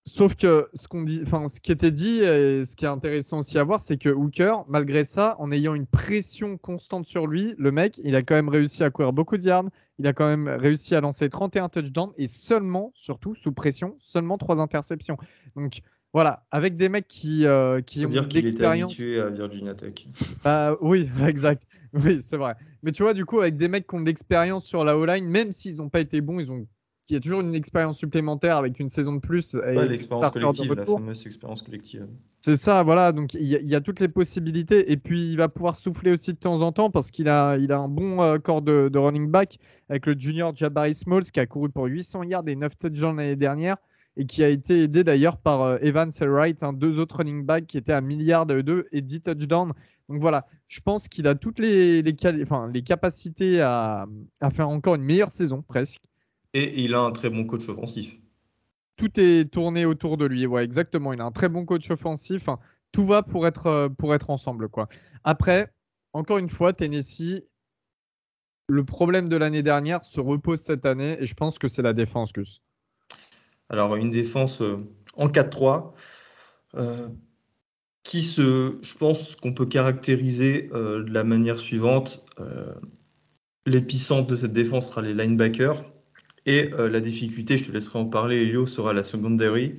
Sauf 0.05 0.35
que 0.35 0.67
ce, 0.73 0.87
qu'on 0.87 1.03
dit, 1.03 1.21
enfin, 1.21 1.45
ce 1.45 1.59
qui 1.59 1.71
était 1.71 1.91
dit, 1.91 2.19
et 2.19 2.65
ce 2.65 2.75
qui 2.75 2.85
est 2.85 2.89
intéressant 2.89 3.39
aussi 3.39 3.59
à 3.59 3.63
voir, 3.63 3.79
c'est 3.79 3.97
que 3.97 4.09
Hooker, 4.09 4.65
malgré 4.67 5.03
ça, 5.03 5.35
en 5.37 5.51
ayant 5.51 5.75
une 5.75 5.85
pression 5.85 6.57
constante 6.57 7.05
sur 7.05 7.27
lui, 7.27 7.53
le 7.59 7.71
mec, 7.71 7.99
il 8.03 8.15
a 8.15 8.23
quand 8.23 8.33
même 8.33 8.49
réussi 8.49 8.83
à 8.83 8.89
courir 8.89 9.13
beaucoup 9.13 9.37
de 9.37 9.43
yards, 9.43 9.69
il 9.99 10.07
a 10.07 10.13
quand 10.13 10.27
même 10.27 10.47
réussi 10.47 10.95
à 10.95 11.01
lancer 11.01 11.29
31 11.29 11.69
touchdowns 11.69 12.11
et 12.17 12.27
seulement, 12.27 12.91
surtout 12.95 13.35
sous 13.35 13.51
pression, 13.51 13.95
seulement 13.99 14.39
3 14.39 14.59
interceptions. 14.59 15.17
Donc, 15.55 15.81
voilà, 16.13 16.45
avec 16.51 16.75
des 16.75 16.89
mecs 16.89 17.07
qui, 17.07 17.45
euh, 17.45 17.81
qui 17.81 18.05
ont 18.05 18.09
de 18.09 18.33
l'expérience. 18.33 18.91
habitué 18.91 19.19
à 19.19 19.29
Virginia 19.29 19.75
Tech. 19.75 19.93
Bah, 20.43 20.75
oui, 20.81 21.09
exact. 21.27 21.67
Oui, 21.93 22.19
c'est 22.21 22.37
vrai. 22.37 22.55
Mais 22.83 22.91
tu 22.91 23.03
vois, 23.03 23.13
du 23.13 23.25
coup, 23.25 23.41
avec 23.41 23.57
des 23.57 23.67
mecs 23.67 23.87
qui 23.87 23.95
ont 23.95 24.01
de 24.01 24.05
l'expérience 24.05 24.65
sur 24.65 24.83
la 24.83 24.97
O-line, 24.97 25.25
même 25.25 25.51
s'ils 25.51 25.77
n'ont 25.77 25.89
pas 25.89 25.99
été 25.99 26.21
bons, 26.21 26.39
ils 26.39 26.51
ont 26.51 26.65
il 27.09 27.13
y 27.13 27.17
a 27.17 27.19
toujours 27.19 27.41
une 27.41 27.55
expérience 27.55 27.97
supplémentaire 27.97 28.55
avec 28.57 28.79
une 28.79 28.89
saison 28.89 29.13
de 29.13 29.19
plus. 29.19 29.55
l'expérience 29.55 30.29
collective, 30.29 30.73
la 30.73 30.85
fameuse 30.85 31.25
expérience 31.25 31.61
collective. 31.61 32.07
C'est 32.41 32.55
ça, 32.55 32.83
voilà. 32.83 33.11
Donc 33.11 33.33
il 33.33 33.45
y, 33.45 33.75
a 33.75 33.81
toutes 33.81 33.99
les 33.99 34.07
possibilités. 34.07 34.91
Et 34.91 34.97
puis 34.97 35.31
il 35.31 35.37
va 35.37 35.49
pouvoir 35.49 35.75
souffler 35.75 36.11
aussi 36.11 36.33
de 36.33 36.37
temps 36.37 36.61
en 36.61 36.71
temps 36.71 36.91
parce 36.91 37.11
qu'il 37.11 37.27
a, 37.27 37.57
il 37.57 37.71
a 37.71 37.79
un 37.79 37.87
bon 37.87 38.21
euh, 38.21 38.37
corps 38.37 38.61
de, 38.61 38.89
de, 38.89 38.99
running 38.99 39.29
back 39.29 39.57
avec 39.89 40.05
le 40.05 40.13
junior 40.17 40.55
Jabari 40.55 40.93
Smalls 40.93 41.31
qui 41.31 41.39
a 41.39 41.45
couru 41.47 41.69
pour 41.69 41.85
800 41.85 42.23
yards 42.23 42.47
et 42.47 42.55
9 42.55 42.77
touchdowns 42.77 43.17
l'année 43.17 43.35
dernière 43.35 43.77
et 44.19 44.25
qui 44.25 44.43
a 44.43 44.49
été 44.49 44.83
aidé 44.83 45.05
d'ailleurs 45.05 45.37
par 45.37 45.61
euh, 45.61 45.77
Evans 45.81 46.11
et 46.11 46.25
Wright, 46.25 46.61
hein, 46.61 46.73
deux 46.73 46.99
autres 46.99 47.15
running 47.15 47.45
backs 47.45 47.65
qui 47.65 47.77
étaient 47.77 47.93
à 47.93 48.01
milliard 48.01 48.45
de 48.45 48.59
2 48.59 48.87
et 48.91 49.01
10 49.01 49.21
touchdowns. 49.21 49.71
Donc 50.09 50.19
voilà, 50.19 50.45
je 50.67 50.81
pense 50.81 51.07
qu'il 51.07 51.25
a 51.25 51.35
toutes 51.35 51.57
les, 51.57 52.01
les, 52.01 52.15
enfin, 52.43 52.69
les 52.73 52.83
capacités 52.83 53.61
à, 53.61 54.05
à, 54.41 54.49
faire 54.49 54.67
encore 54.67 54.95
une 54.95 55.03
meilleure 55.03 55.31
saison 55.31 55.61
presque. 55.61 56.01
Et 56.53 56.83
il 56.83 56.95
a 56.95 56.99
un 56.99 57.11
très 57.11 57.29
bon 57.29 57.45
coach 57.45 57.69
offensif. 57.69 58.17
Tout 58.97 59.17
est 59.17 59.49
tourné 59.49 59.85
autour 59.85 60.17
de 60.17 60.25
lui, 60.25 60.45
ouais, 60.45 60.65
exactement. 60.65 61.13
Il 61.13 61.21
a 61.21 61.25
un 61.25 61.31
très 61.31 61.47
bon 61.47 61.63
coach 61.63 61.89
offensif. 61.89 62.49
tout 62.91 63.05
va 63.05 63.23
pour 63.23 63.47
être, 63.47 63.67
euh, 63.67 63.87
pour 63.87 64.13
être 64.13 64.29
ensemble, 64.29 64.67
quoi. 64.67 64.89
Après, 65.23 65.71
encore 66.11 66.39
une 66.39 66.49
fois, 66.49 66.73
Tennessee, 66.73 67.45
le 68.67 68.83
problème 68.83 69.29
de 69.29 69.37
l'année 69.37 69.63
dernière 69.63 70.03
se 70.03 70.19
repose 70.19 70.59
cette 70.59 70.85
année 70.85 71.15
et 71.21 71.25
je 71.25 71.35
pense 71.35 71.57
que 71.57 71.69
c'est 71.69 71.83
la 71.83 71.93
défense, 71.93 72.33
Gus. 72.33 72.61
Alors, 73.69 73.95
une 73.95 74.09
défense 74.09 74.61
euh, 74.61 74.77
en 75.15 75.27
4-3 75.27 75.93
euh, 76.75 77.07
qui 78.03 78.23
se, 78.23 78.77
je 78.81 78.93
pense 78.95 79.35
qu'on 79.35 79.53
peut 79.53 79.67
caractériser 79.67 80.69
euh, 80.73 81.03
de 81.03 81.13
la 81.13 81.23
manière 81.23 81.59
suivante. 81.59 82.25
L'épicentre 83.65 84.27
de 84.27 84.35
cette 84.35 84.53
défense 84.53 84.87
sera 84.87 85.01
les 85.01 85.13
linebackers. 85.13 85.85
Et 86.45 86.69
la 86.69 86.99
difficulté, 87.01 87.57
je 87.57 87.65
te 87.65 87.71
laisserai 87.71 87.99
en 87.99 88.05
parler, 88.05 88.41
Elio, 88.41 88.65
sera 88.65 88.93
la 88.93 89.03
secondary. 89.03 89.75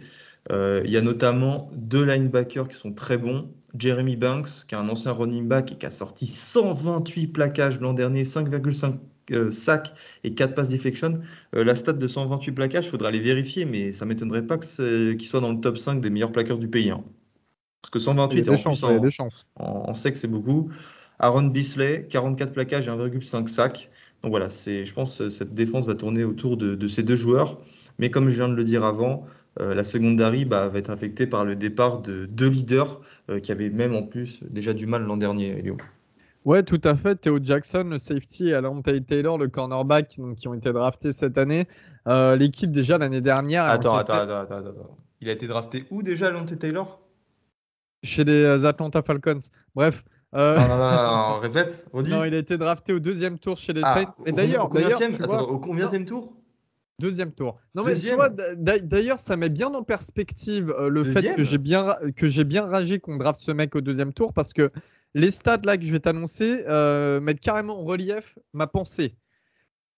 il 0.50 0.90
y 0.90 0.96
a 0.96 1.00
notamment 1.00 1.70
deux 1.74 2.04
linebackers 2.04 2.68
qui 2.68 2.76
sont 2.76 2.92
très 2.92 3.18
bons. 3.18 3.50
Jeremy 3.76 4.16
Banks, 4.16 4.66
qui 4.68 4.74
est 4.74 4.78
un 4.78 4.88
ancien 4.88 5.12
running 5.12 5.48
back 5.48 5.72
et 5.72 5.76
qui 5.76 5.86
a 5.86 5.90
sorti 5.90 6.26
128 6.26 7.28
plaquages 7.28 7.80
l'an 7.80 7.94
dernier, 7.94 8.22
5,5 8.24 8.98
euh, 9.32 9.50
sacs 9.50 9.94
et 10.24 10.34
4 10.34 10.54
passes 10.54 10.68
deflection. 10.68 11.20
Euh, 11.54 11.64
la 11.64 11.74
stat 11.74 11.94
de 11.94 12.08
128 12.08 12.52
plaquages, 12.52 12.86
il 12.86 12.90
faudra 12.90 13.10
les 13.10 13.20
vérifier, 13.20 13.64
mais 13.64 13.92
ça 13.92 14.04
ne 14.04 14.10
m'étonnerait 14.10 14.46
pas 14.46 14.58
qu'il 14.58 15.22
soit 15.22 15.40
dans 15.40 15.52
le 15.52 15.60
top 15.60 15.78
5 15.78 16.00
des 16.00 16.10
meilleurs 16.10 16.32
plaqueurs 16.32 16.58
du 16.58 16.68
pays. 16.68 16.90
Hein. 16.90 17.04
Parce 17.82 17.90
que 17.90 17.98
128 17.98 18.50
en, 18.50 18.56
chances, 18.56 18.84
en, 19.56 19.94
sec, 19.94 20.16
c'est 20.16 20.28
beaucoup. 20.28 20.70
Aaron 21.18 21.44
Bisley, 21.44 22.06
44 22.08 22.52
plaquages 22.52 22.88
et 22.88 22.90
1,5 22.90 23.46
sacs. 23.46 23.90
Donc 24.22 24.30
voilà, 24.30 24.48
je 24.48 24.92
pense 24.92 25.18
que 25.18 25.28
cette 25.30 25.54
défense 25.54 25.86
va 25.86 25.94
tourner 25.94 26.24
autour 26.24 26.56
de, 26.56 26.88
ces 26.88 27.02
deux 27.02 27.16
joueurs. 27.16 27.58
Mais 27.98 28.10
comme 28.10 28.28
je 28.28 28.36
viens 28.36 28.48
de 28.48 28.54
le 28.54 28.64
dire 28.64 28.84
avant, 28.84 29.24
euh, 29.60 29.74
la 29.74 29.84
secondary 29.84 30.44
bah, 30.44 30.68
va 30.68 30.78
être 30.78 30.90
affectée 30.90 31.26
par 31.26 31.44
le 31.44 31.56
départ 31.56 32.00
de 32.00 32.26
deux 32.26 32.48
leaders 32.48 33.00
qui 33.42 33.52
avaient 33.52 33.70
même 33.70 33.94
en 33.94 34.02
plus 34.02 34.40
déjà 34.42 34.74
du 34.74 34.86
mal 34.86 35.04
l'an 35.04 35.16
dernier, 35.16 35.58
Elio. 35.58 35.76
Ouais, 36.44 36.62
tout 36.62 36.80
à 36.84 36.94
fait. 36.94 37.16
Theo 37.16 37.38
Jackson, 37.42 37.84
le 37.90 37.98
safety, 37.98 38.48
et 38.48 38.54
Alan 38.54 38.80
Taylor, 38.80 39.36
le 39.36 39.48
cornerback, 39.48 40.16
donc, 40.18 40.36
qui 40.36 40.48
ont 40.48 40.54
été 40.54 40.72
draftés 40.72 41.12
cette 41.12 41.36
année. 41.36 41.66
Euh, 42.06 42.36
l'équipe, 42.36 42.70
déjà, 42.70 42.98
l'année 42.98 43.20
dernière. 43.20 43.64
Attends, 43.64 43.96
attends, 43.96 44.14
attends, 44.14 44.40
attends, 44.40 44.96
Il 45.20 45.28
a 45.28 45.32
été 45.32 45.46
drafté 45.46 45.84
où 45.90 46.02
déjà, 46.02 46.30
Lonte 46.30 46.58
Taylor? 46.58 47.00
Chez 48.02 48.24
les 48.24 48.64
Atlanta 48.64 49.02
Falcons. 49.02 49.40
Bref. 49.74 50.04
Euh... 50.34 50.56
Non, 50.56 50.68
non, 50.68 50.76
non, 50.78 51.34
non, 51.34 51.40
répète, 51.40 51.88
redis. 51.92 52.12
Non, 52.12 52.24
il 52.24 52.34
a 52.34 52.38
été 52.38 52.56
drafté 52.56 52.92
au 52.92 53.00
deuxième 53.00 53.38
tour 53.38 53.56
chez 53.56 53.72
les 53.72 53.82
ah, 53.84 53.94
Saints. 53.94 54.22
Et 54.26 54.32
d'ailleurs, 54.32 54.66
au 54.66 55.58
combien 55.58 55.88
tour? 56.04 56.36
Deuxième 57.00 57.32
tour. 57.32 57.58
Non 57.74 57.82
mais 57.82 57.94
tu 57.94 58.14
vois, 58.14 58.28
d'ailleurs, 58.28 59.18
ça 59.18 59.36
met 59.36 59.48
bien 59.48 59.68
en 59.68 59.82
perspective 59.82 60.70
euh, 60.78 60.90
le 60.90 61.02
fait 61.02 61.34
que 61.34 61.44
j'ai 61.44 61.56
bien 61.56 61.96
que 62.14 62.28
j'ai 62.28 62.44
bien 62.44 62.66
ragé 62.66 63.00
qu'on 63.00 63.16
draft 63.16 63.40
ce 63.40 63.50
mec 63.52 63.74
au 63.74 63.80
deuxième 63.80 64.12
tour 64.12 64.34
parce 64.34 64.52
que 64.52 64.70
les 65.14 65.30
stats 65.30 65.60
là 65.64 65.76
que 65.76 65.84
je 65.84 65.92
vais 65.92 66.00
t'annoncer 66.00 66.64
euh, 66.68 67.20
mettent 67.20 67.40
carrément 67.40 67.80
en 67.80 67.84
relief 67.84 68.38
ma 68.52 68.66
pensée. 68.66 69.16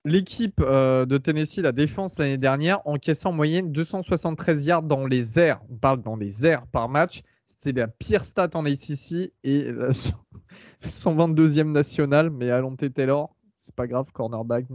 L'équipe 0.04 0.60
euh, 0.60 1.06
de 1.06 1.16
Tennessee, 1.16 1.58
la 1.58 1.72
défense 1.72 2.18
l'année 2.18 2.38
dernière, 2.38 2.80
encaissait 2.86 3.28
en 3.28 3.32
moyenne 3.32 3.70
273 3.70 4.66
yards 4.66 4.82
dans 4.82 5.06
les 5.06 5.38
airs. 5.38 5.60
On 5.70 5.76
parle 5.76 6.02
dans 6.02 6.16
les 6.16 6.44
airs 6.44 6.66
par 6.66 6.88
match. 6.88 7.22
C'était 7.46 7.78
la 7.80 7.88
pire 7.88 8.24
stat 8.24 8.50
en 8.54 8.64
ACC 8.64 9.32
et 9.44 9.70
la 9.70 9.90
122e 10.84 11.70
nationale. 11.70 12.30
Mais 12.30 12.50
Alonte 12.50 12.92
Taylor, 12.92 13.36
c'est 13.58 13.74
pas 13.74 13.86
grave, 13.86 14.10
cornerback, 14.12 14.66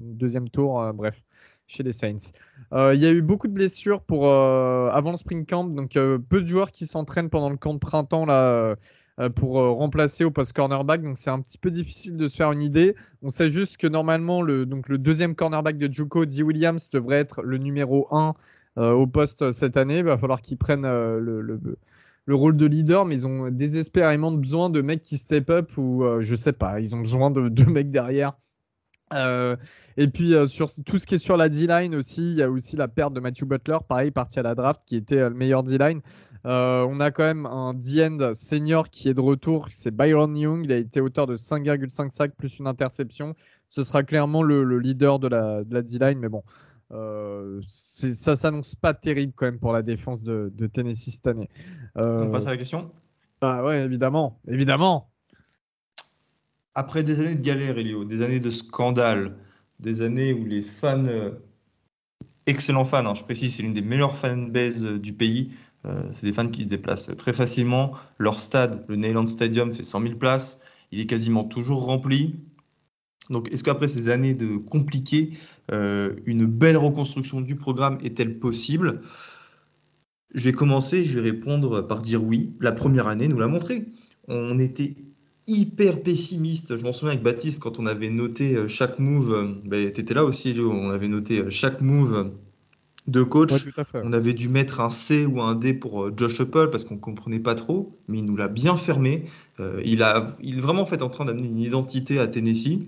deuxième 0.00 0.48
tour, 0.48 0.92
bref 0.94 1.22
chez 1.70 1.82
les 1.82 1.92
Saints. 1.92 2.32
Euh, 2.72 2.94
il 2.94 3.00
y 3.00 3.06
a 3.06 3.12
eu 3.12 3.22
beaucoup 3.22 3.46
de 3.46 3.52
blessures 3.52 4.02
pour, 4.02 4.26
euh, 4.26 4.88
avant 4.90 5.12
le 5.12 5.16
Spring 5.16 5.46
Camp, 5.46 5.64
donc 5.64 5.96
euh, 5.96 6.18
peu 6.18 6.40
de 6.40 6.46
joueurs 6.46 6.72
qui 6.72 6.84
s'entraînent 6.86 7.30
pendant 7.30 7.48
le 7.48 7.56
camp 7.56 7.74
de 7.74 7.78
printemps 7.78 8.26
là, 8.26 8.74
pour 9.28 9.54
remplacer 9.54 10.24
au 10.24 10.30
post 10.30 10.52
cornerback, 10.52 11.02
donc 11.02 11.18
c'est 11.18 11.30
un 11.30 11.40
petit 11.40 11.58
peu 11.58 11.70
difficile 11.70 12.16
de 12.16 12.28
se 12.28 12.36
faire 12.36 12.52
une 12.52 12.62
idée. 12.62 12.94
On 13.22 13.30
sait 13.30 13.50
juste 13.50 13.76
que 13.76 13.86
normalement, 13.86 14.40
le, 14.40 14.66
donc, 14.66 14.88
le 14.88 14.98
deuxième 14.98 15.34
cornerback 15.34 15.76
de 15.78 15.92
Juco, 15.92 16.24
D. 16.24 16.42
Williams, 16.42 16.88
devrait 16.90 17.18
être 17.18 17.42
le 17.42 17.58
numéro 17.58 18.08
1 18.10 18.34
au 18.76 19.06
poste 19.06 19.50
cette 19.50 19.76
année. 19.76 19.98
Il 19.98 20.04
va 20.04 20.16
falloir 20.16 20.40
qu'ils 20.40 20.56
prennent 20.56 20.86
le, 20.86 21.40
le, 21.42 22.34
rôle 22.34 22.56
de 22.56 22.66
leader, 22.66 23.04
mais 23.04 23.16
ils 23.16 23.26
ont 23.26 23.50
désespérément 23.50 24.32
besoin 24.32 24.70
de 24.70 24.80
mecs 24.80 25.02
qui 25.02 25.18
step 25.18 25.50
up 25.50 25.76
ou 25.76 26.04
je 26.20 26.36
sais 26.36 26.52
pas, 26.52 26.80
ils 26.80 26.94
ont 26.94 27.00
besoin 27.00 27.30
de, 27.30 27.48
de 27.48 27.64
mecs 27.64 27.90
derrière 27.90 28.34
euh, 29.12 29.56
et 29.96 30.06
puis 30.06 30.34
euh, 30.34 30.46
sur 30.46 30.70
tout 30.86 30.98
ce 30.98 31.06
qui 31.06 31.16
est 31.16 31.18
sur 31.18 31.36
la 31.36 31.48
D-line 31.48 31.94
aussi, 31.94 32.22
il 32.22 32.36
y 32.36 32.42
a 32.42 32.50
aussi 32.50 32.76
la 32.76 32.86
perte 32.86 33.12
de 33.12 33.20
Matthew 33.20 33.44
Butler, 33.44 33.78
pareil 33.88 34.10
parti 34.10 34.38
à 34.38 34.42
la 34.42 34.54
draft, 34.54 34.82
qui 34.86 34.96
était 34.96 35.18
euh, 35.18 35.28
le 35.28 35.34
meilleur 35.34 35.62
D-line. 35.62 36.00
On 36.44 37.00
a 37.00 37.10
quand 37.10 37.24
même 37.24 37.46
un 37.46 37.74
D-end 37.74 38.32
senior 38.34 38.88
qui 38.90 39.08
est 39.08 39.14
de 39.14 39.20
retour, 39.20 39.66
c'est 39.70 39.94
Byron 39.94 40.36
Young. 40.36 40.64
Il 40.64 40.72
a 40.72 40.76
été 40.76 41.00
auteur 41.00 41.26
de 41.26 41.36
5,5 41.36 42.10
sacs 42.10 42.34
plus 42.36 42.58
une 42.58 42.66
interception. 42.66 43.34
Ce 43.68 43.84
sera 43.84 44.02
clairement 44.02 44.42
le, 44.42 44.78
leader 44.78 45.18
de 45.18 45.28
la, 45.28 45.62
D-line, 45.64 46.18
mais 46.18 46.28
bon, 46.28 46.42
ça 47.68 48.36
s'annonce 48.36 48.74
pas 48.74 48.94
terrible 48.94 49.32
quand 49.36 49.46
même 49.46 49.60
pour 49.60 49.72
la 49.72 49.82
défense 49.82 50.22
de, 50.22 50.52
de 50.54 50.66
Tennessee 50.66 51.14
cette 51.14 51.26
année. 51.26 51.48
on 51.94 52.30
passe 52.30 52.46
à 52.46 52.50
la 52.50 52.56
question? 52.56 52.90
Ah 53.42 53.64
ouais, 53.64 53.82
évidemment, 53.82 54.38
évidemment 54.48 55.10
après 56.74 57.02
des 57.02 57.20
années 57.20 57.34
de 57.34 57.42
galère, 57.42 57.78
Elio, 57.78 58.04
des 58.04 58.22
années 58.22 58.40
de 58.40 58.50
scandale, 58.50 59.36
des 59.80 60.02
années 60.02 60.32
où 60.32 60.44
les 60.44 60.62
fans, 60.62 61.04
euh, 61.04 61.32
excellents 62.46 62.84
fans, 62.84 63.06
hein, 63.06 63.14
je 63.14 63.24
précise, 63.24 63.56
c'est 63.56 63.62
l'une 63.62 63.72
des 63.72 63.82
meilleures 63.82 64.16
fanbases 64.16 64.84
euh, 64.84 64.98
du 64.98 65.12
pays, 65.12 65.52
euh, 65.52 65.54
c'est 66.12 66.26
des 66.26 66.32
fans 66.32 66.48
qui 66.48 66.64
se 66.64 66.68
déplacent 66.68 67.10
très 67.16 67.32
facilement. 67.32 67.92
Leur 68.18 68.40
stade, 68.40 68.84
le 68.88 68.96
Neyland 68.96 69.26
Stadium, 69.26 69.72
fait 69.72 69.82
100 69.82 70.02
000 70.02 70.14
places, 70.16 70.60
il 70.92 71.00
est 71.00 71.06
quasiment 71.06 71.44
toujours 71.44 71.84
rempli. 71.84 72.36
Donc, 73.30 73.50
est-ce 73.52 73.64
qu'après 73.64 73.88
ces 73.88 74.08
années 74.08 74.34
de 74.34 74.56
compliquées, 74.56 75.30
une 75.70 76.44
belle 76.44 76.76
reconstruction 76.76 77.40
du 77.40 77.56
programme 77.56 77.98
est-elle 78.02 78.38
possible? 78.38 79.00
Je 80.34 80.44
vais 80.44 80.52
commencer, 80.52 81.04
je 81.04 81.18
vais 81.18 81.30
répondre 81.30 81.80
par 81.80 82.02
dire 82.02 82.22
oui. 82.22 82.52
La 82.60 82.72
première 82.72 83.08
année 83.08 83.26
nous 83.26 83.38
l'a 83.38 83.48
montré. 83.48 83.86
On 84.28 84.58
était 84.58 84.94
hyper 85.46 86.02
pessimiste. 86.02 86.76
Je 86.76 86.84
m'en 86.84 86.92
souviens 86.92 87.12
avec 87.12 87.24
Baptiste 87.24 87.60
quand 87.60 87.80
on 87.80 87.86
avait 87.86 88.10
noté 88.10 88.54
euh, 88.54 88.68
chaque 88.68 88.98
move. 88.98 89.34
Euh, 89.34 89.54
bah, 89.64 89.76
tu 89.90 90.00
étais 90.00 90.14
là 90.14 90.24
aussi, 90.24 90.52
Léo. 90.52 90.70
On 90.70 90.90
avait 90.90 91.08
noté 91.08 91.40
euh, 91.40 91.50
chaque 91.50 91.80
move 91.80 92.32
de 93.06 93.22
coach. 93.22 93.52
on 93.94 94.12
avait 94.12 94.34
dû 94.34 94.48
mettre 94.48 94.80
un 94.80 94.90
C 94.90 95.26
ou 95.26 95.40
un 95.40 95.54
D 95.54 95.74
pour 95.74 96.16
Josh 96.16 96.40
Apple 96.40 96.68
parce 96.70 96.84
qu'on 96.84 96.98
comprenait 96.98 97.40
pas 97.40 97.54
trop, 97.54 97.98
mais 98.08 98.18
il 98.18 98.24
nous 98.24 98.36
l'a 98.36 98.48
bien 98.48 98.76
fermé. 98.76 99.24
il, 99.84 100.02
a, 100.02 100.36
il 100.42 100.58
est 100.58 100.60
vraiment 100.60 100.86
fait 100.86 101.02
en 101.02 101.08
train 101.08 101.24
d'amener 101.24 101.48
une 101.48 101.58
identité 101.58 102.18
à 102.18 102.26
Tennessee. 102.26 102.80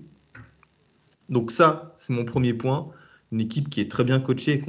Donc 1.29 1.51
ça, 1.51 1.93
c'est 1.97 2.13
mon 2.13 2.25
premier 2.25 2.53
point. 2.53 2.89
Une 3.31 3.41
équipe 3.41 3.69
qui 3.69 3.81
est 3.81 3.89
très 3.89 4.03
bien 4.03 4.19
coachée 4.19 4.61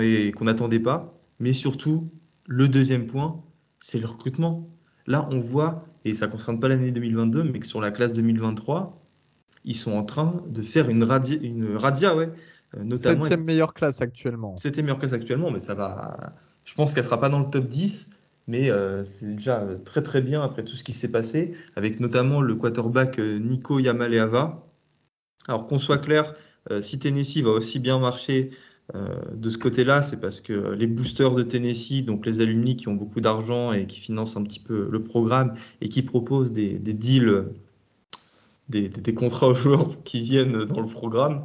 et 0.00 0.32
qu'on 0.32 0.44
n'attendait 0.44 0.80
pas. 0.80 1.18
Mais 1.40 1.52
surtout, 1.52 2.08
le 2.46 2.68
deuxième 2.68 3.06
point, 3.06 3.42
c'est 3.80 3.98
le 3.98 4.06
recrutement. 4.06 4.68
Là, 5.06 5.28
on 5.30 5.38
voit 5.38 5.84
et 6.04 6.14
ça 6.14 6.26
ne 6.26 6.32
concerne 6.32 6.60
pas 6.60 6.68
l'année 6.68 6.92
2022, 6.92 7.44
mais 7.44 7.60
que 7.60 7.66
sur 7.66 7.80
la 7.80 7.90
classe 7.90 8.12
2023, 8.12 9.00
ils 9.64 9.74
sont 9.74 9.92
en 9.92 10.04
train 10.04 10.42
de 10.46 10.60
faire 10.60 10.90
une 10.90 11.02
radia, 11.02 11.38
une 11.40 11.76
radia 11.76 12.14
ouais, 12.14 12.28
euh, 12.28 12.32
notamment. 12.82 13.20
Septième 13.22 13.44
meilleure 13.44 13.74
classe 13.74 14.00
actuellement. 14.00 14.56
Septième 14.56 14.86
meilleure 14.86 14.98
classe 14.98 15.12
actuellement, 15.12 15.50
mais 15.50 15.60
ça 15.60 15.74
va. 15.74 16.34
Je 16.64 16.74
pense 16.74 16.94
qu'elle 16.94 17.04
sera 17.04 17.20
pas 17.20 17.28
dans 17.28 17.40
le 17.40 17.50
top 17.50 17.66
10, 17.66 18.10
mais 18.46 18.70
euh, 18.70 19.04
c'est 19.04 19.34
déjà 19.34 19.66
très 19.84 20.02
très 20.02 20.22
bien 20.22 20.42
après 20.42 20.64
tout 20.64 20.76
ce 20.76 20.84
qui 20.84 20.92
s'est 20.92 21.10
passé, 21.10 21.52
avec 21.76 22.00
notamment 22.00 22.40
le 22.40 22.54
quarterback 22.54 23.18
euh, 23.18 23.38
Nico 23.38 23.78
Yamaleava. 23.78 24.66
Alors 25.46 25.66
qu'on 25.66 25.78
soit 25.78 25.98
clair, 25.98 26.34
si 26.80 26.98
Tennessee 26.98 27.42
va 27.42 27.50
aussi 27.50 27.78
bien 27.78 27.98
marcher 27.98 28.50
euh, 28.94 29.08
de 29.34 29.48
ce 29.48 29.56
côté-là, 29.56 30.02
c'est 30.02 30.20
parce 30.20 30.40
que 30.40 30.72
les 30.72 30.86
boosters 30.86 31.34
de 31.34 31.42
Tennessee, 31.42 32.04
donc 32.04 32.26
les 32.26 32.40
alumni 32.40 32.76
qui 32.76 32.88
ont 32.88 32.94
beaucoup 32.94 33.20
d'argent 33.20 33.72
et 33.72 33.86
qui 33.86 33.98
financent 33.98 34.36
un 34.36 34.42
petit 34.42 34.60
peu 34.60 34.88
le 34.90 35.02
programme 35.02 35.54
et 35.80 35.88
qui 35.88 36.02
proposent 36.02 36.52
des, 36.52 36.78
deals, 36.78 37.46
des, 38.68 39.14
contrats 39.14 39.48
aux 39.48 39.54
joueurs 39.54 40.02
qui 40.04 40.22
viennent 40.22 40.64
dans 40.64 40.80
le 40.80 40.86
programme, 40.86 41.44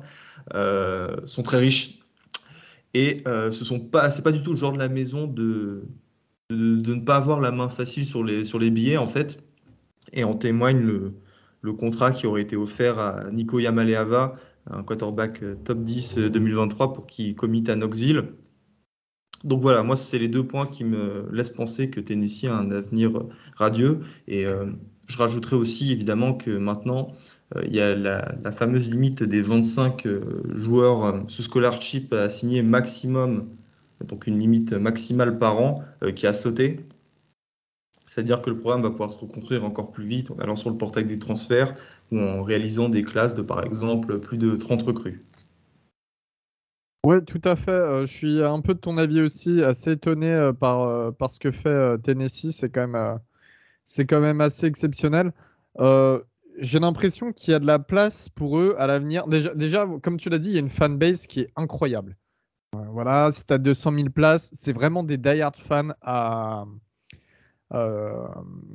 euh, 0.53 1.15
sont 1.25 1.43
très 1.43 1.57
riches. 1.57 1.99
Et 2.93 3.21
euh, 3.27 3.51
ce 3.51 3.63
sont 3.63 3.79
pas, 3.79 4.09
c'est 4.09 4.23
pas 4.23 4.31
du 4.31 4.41
tout 4.41 4.51
le 4.51 4.57
genre 4.57 4.71
de 4.71 4.79
la 4.79 4.89
maison 4.89 5.27
de, 5.27 5.83
de, 6.49 6.93
ne 6.93 7.01
pas 7.01 7.17
avoir 7.17 7.39
la 7.39 7.51
main 7.51 7.69
facile 7.69 8.05
sur 8.05 8.23
les, 8.23 8.43
sur 8.43 8.57
les 8.57 8.71
billets 8.71 8.97
en 8.97 9.05
fait. 9.05 9.43
Et 10.13 10.23
en 10.23 10.33
témoigne 10.33 10.79
le, 10.79 11.13
le 11.61 11.73
contrat 11.73 12.11
qui 12.11 12.25
aurait 12.25 12.41
été 12.41 12.55
offert 12.55 12.97
à 12.97 13.29
Nico 13.31 13.59
Yamaleava 13.59 14.35
un 14.69 14.83
quarterback 14.83 15.43
euh, 15.43 15.55
top 15.63 15.81
10 15.83 16.15
2023 16.15 16.87
euh, 16.89 16.91
pour 16.93 17.07
qu'il 17.07 17.35
commit 17.35 17.63
à 17.69 17.75
Knoxville. 17.75 18.33
Donc 19.43 19.61
voilà, 19.61 19.83
moi, 19.83 19.95
c'est 19.95 20.19
les 20.19 20.27
deux 20.27 20.45
points 20.45 20.65
qui 20.65 20.83
me 20.83 21.29
laissent 21.31 21.49
penser 21.49 21.89
que 21.89 21.99
Tennessee 21.99 22.45
a 22.45 22.57
un 22.57 22.71
avenir 22.71 23.23
radieux. 23.55 23.99
Et 24.27 24.45
euh, 24.45 24.65
je 25.07 25.17
rajouterai 25.17 25.55
aussi, 25.55 25.91
évidemment, 25.91 26.33
que 26.33 26.51
maintenant, 26.51 27.13
il 27.65 27.75
y 27.75 27.79
a 27.79 27.95
la, 27.95 28.51
fameuse 28.51 28.91
limite 28.91 29.23
des 29.23 29.41
25 29.41 30.05
joueurs 30.53 31.23
sous 31.29 31.41
scholarship 31.41 32.13
à 32.13 32.29
signer 32.29 32.61
maximum, 32.61 33.47
donc 34.05 34.27
une 34.27 34.37
limite 34.37 34.73
maximale 34.73 35.39
par 35.39 35.59
an, 35.59 35.75
qui 36.15 36.27
a 36.27 36.33
sauté. 36.33 36.85
C'est-à-dire 38.09 38.41
que 38.41 38.49
le 38.49 38.57
programme 38.57 38.81
va 38.81 38.89
pouvoir 38.89 39.11
se 39.11 39.19
reconstruire 39.19 39.63
encore 39.63 39.91
plus 39.91 40.03
vite 40.03 40.31
en 40.31 40.39
allant 40.39 40.55
sur 40.55 40.71
le 40.71 40.77
portail 40.77 41.05
des 41.05 41.19
transferts 41.19 41.75
ou 42.11 42.19
en 42.19 42.41
réalisant 42.41 42.89
des 42.89 43.03
classes 43.03 43.35
de, 43.35 43.43
par 43.43 43.63
exemple, 43.63 44.19
plus 44.19 44.39
de 44.39 44.55
30 44.55 44.81
recrues. 44.81 45.23
Oui, 47.09 47.25
tout 47.25 47.41
à 47.43 47.55
fait. 47.55 47.71
Euh, 47.71 48.05
je 48.05 48.13
suis 48.15 48.43
un 48.43 48.61
peu 48.61 48.75
de 48.75 48.79
ton 48.79 48.99
avis 48.99 49.19
aussi, 49.23 49.63
assez 49.63 49.93
étonné 49.93 50.31
euh, 50.31 50.53
par, 50.53 50.81
euh, 50.83 51.09
par, 51.09 51.31
ce 51.31 51.39
que 51.39 51.49
fait 51.49 51.97
Tennessee. 52.03 52.51
C'est 52.51 52.69
quand, 52.69 52.87
même, 52.87 53.17
c'est 53.83 54.13
assez 54.13 54.67
exceptionnel. 54.67 55.33
J'ai 56.59 56.79
l'impression 56.79 57.31
qu'il 57.31 57.51
y 57.51 57.55
a 57.55 57.59
de 57.59 57.65
la 57.65 57.79
place 57.79 58.29
pour 58.29 58.59
eux 58.59 58.75
à 58.77 58.85
l'avenir. 58.85 59.25
Déjà, 59.27 59.87
comme 60.03 60.17
tu 60.17 60.29
l'as 60.29 60.37
dit, 60.37 60.49
il 60.49 60.53
y 60.53 60.57
a 60.57 60.59
une 60.59 60.69
fanbase 60.69 61.25
qui 61.25 61.39
est 61.39 61.51
incroyable. 61.55 62.15
Voilà, 62.73 63.31
tu 63.33 63.51
as 63.51 63.57
200 63.57 63.91
000 63.91 64.09
places, 64.09 64.51
c'est 64.53 64.73
vraiment 64.73 65.01
des 65.01 65.17
die-hard 65.17 65.55
fans 65.55 65.89
à, 66.03 66.65
euh, 67.73 68.25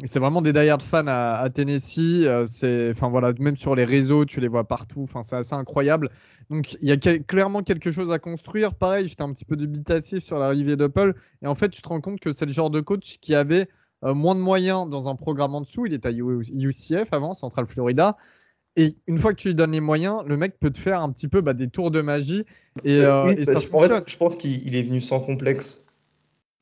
c'est 0.05 0.21
vraiment 0.21 0.41
des 0.41 0.53
die 0.53 0.71
fans 0.81 1.07
à, 1.07 1.49
Tennessee. 1.53 2.25
Euh, 2.25 2.45
c'est, 2.47 2.91
enfin 2.91 3.09
voilà, 3.09 3.33
même 3.39 3.57
sur 3.57 3.75
les 3.75 3.85
réseaux, 3.85 4.25
tu 4.25 4.41
les 4.41 4.49
vois 4.49 4.65
partout. 4.65 5.03
Enfin, 5.03 5.23
c'est 5.23 5.37
assez 5.37 5.55
incroyable. 5.55 6.11
Donc 6.51 6.77
il 6.81 6.89
y 6.89 6.93
a 6.93 7.19
clairement 7.19 7.63
quelque 7.63 7.91
chose 7.91 8.13
à 8.13 8.19
construire. 8.19 8.75
Pareil, 8.75 9.07
j'étais 9.07 9.23
un 9.23 9.33
petit 9.33 9.45
peu 9.45 9.57
dubitatif 9.57 10.23
sur 10.23 10.39
l'arrivée 10.39 10.77
d'Apple. 10.77 11.15
Et 11.43 11.47
en 11.47 11.55
fait, 11.55 11.71
tu 11.71 11.83
te 11.83 11.89
rends 11.89 12.01
compte 12.01 12.21
que 12.21 12.33
c'est 12.33 12.47
le 12.47 12.53
genre 12.53 12.71
de 12.71 12.81
coach 12.81 13.19
qui 13.21 13.35
avait 13.35 13.69
euh, 14.05 14.15
moins 14.15 14.35
de 14.35 14.41
moyens 14.41 14.89
dans 14.89 15.09
un 15.09 15.17
programme 15.17 15.55
en 15.55 15.63
dessous. 15.63 15.87
Il 15.87 15.95
est 15.95 16.07
à 16.07 16.11
UCF 16.13 17.13
avant, 17.13 17.35
Central 17.35 17.67
Florida. 17.67 18.17
Et 18.77 18.97
une 19.07 19.19
fois 19.19 19.33
que 19.33 19.41
tu 19.41 19.49
lui 19.49 19.55
donnes 19.55 19.71
les 19.71 19.81
moyens, 19.81 20.23
le 20.27 20.37
mec 20.37 20.59
peut 20.59 20.71
te 20.71 20.79
faire 20.79 21.01
un 21.01 21.11
petit 21.13 21.29
peu 21.29 21.41
bah, 21.41 21.55
des 21.55 21.69
tours 21.69 21.93
de 21.93 22.01
magie. 22.01 22.45
Et, 22.85 22.99
et 22.99 23.45
ça 23.45 23.59
en 23.73 23.81
fait, 23.81 24.11
je 24.11 24.17
pense 24.17 24.35
qu'il 24.35 24.75
est 24.75 24.83
venu 24.83 25.01
sans 25.01 25.21
complexe. 25.21 25.84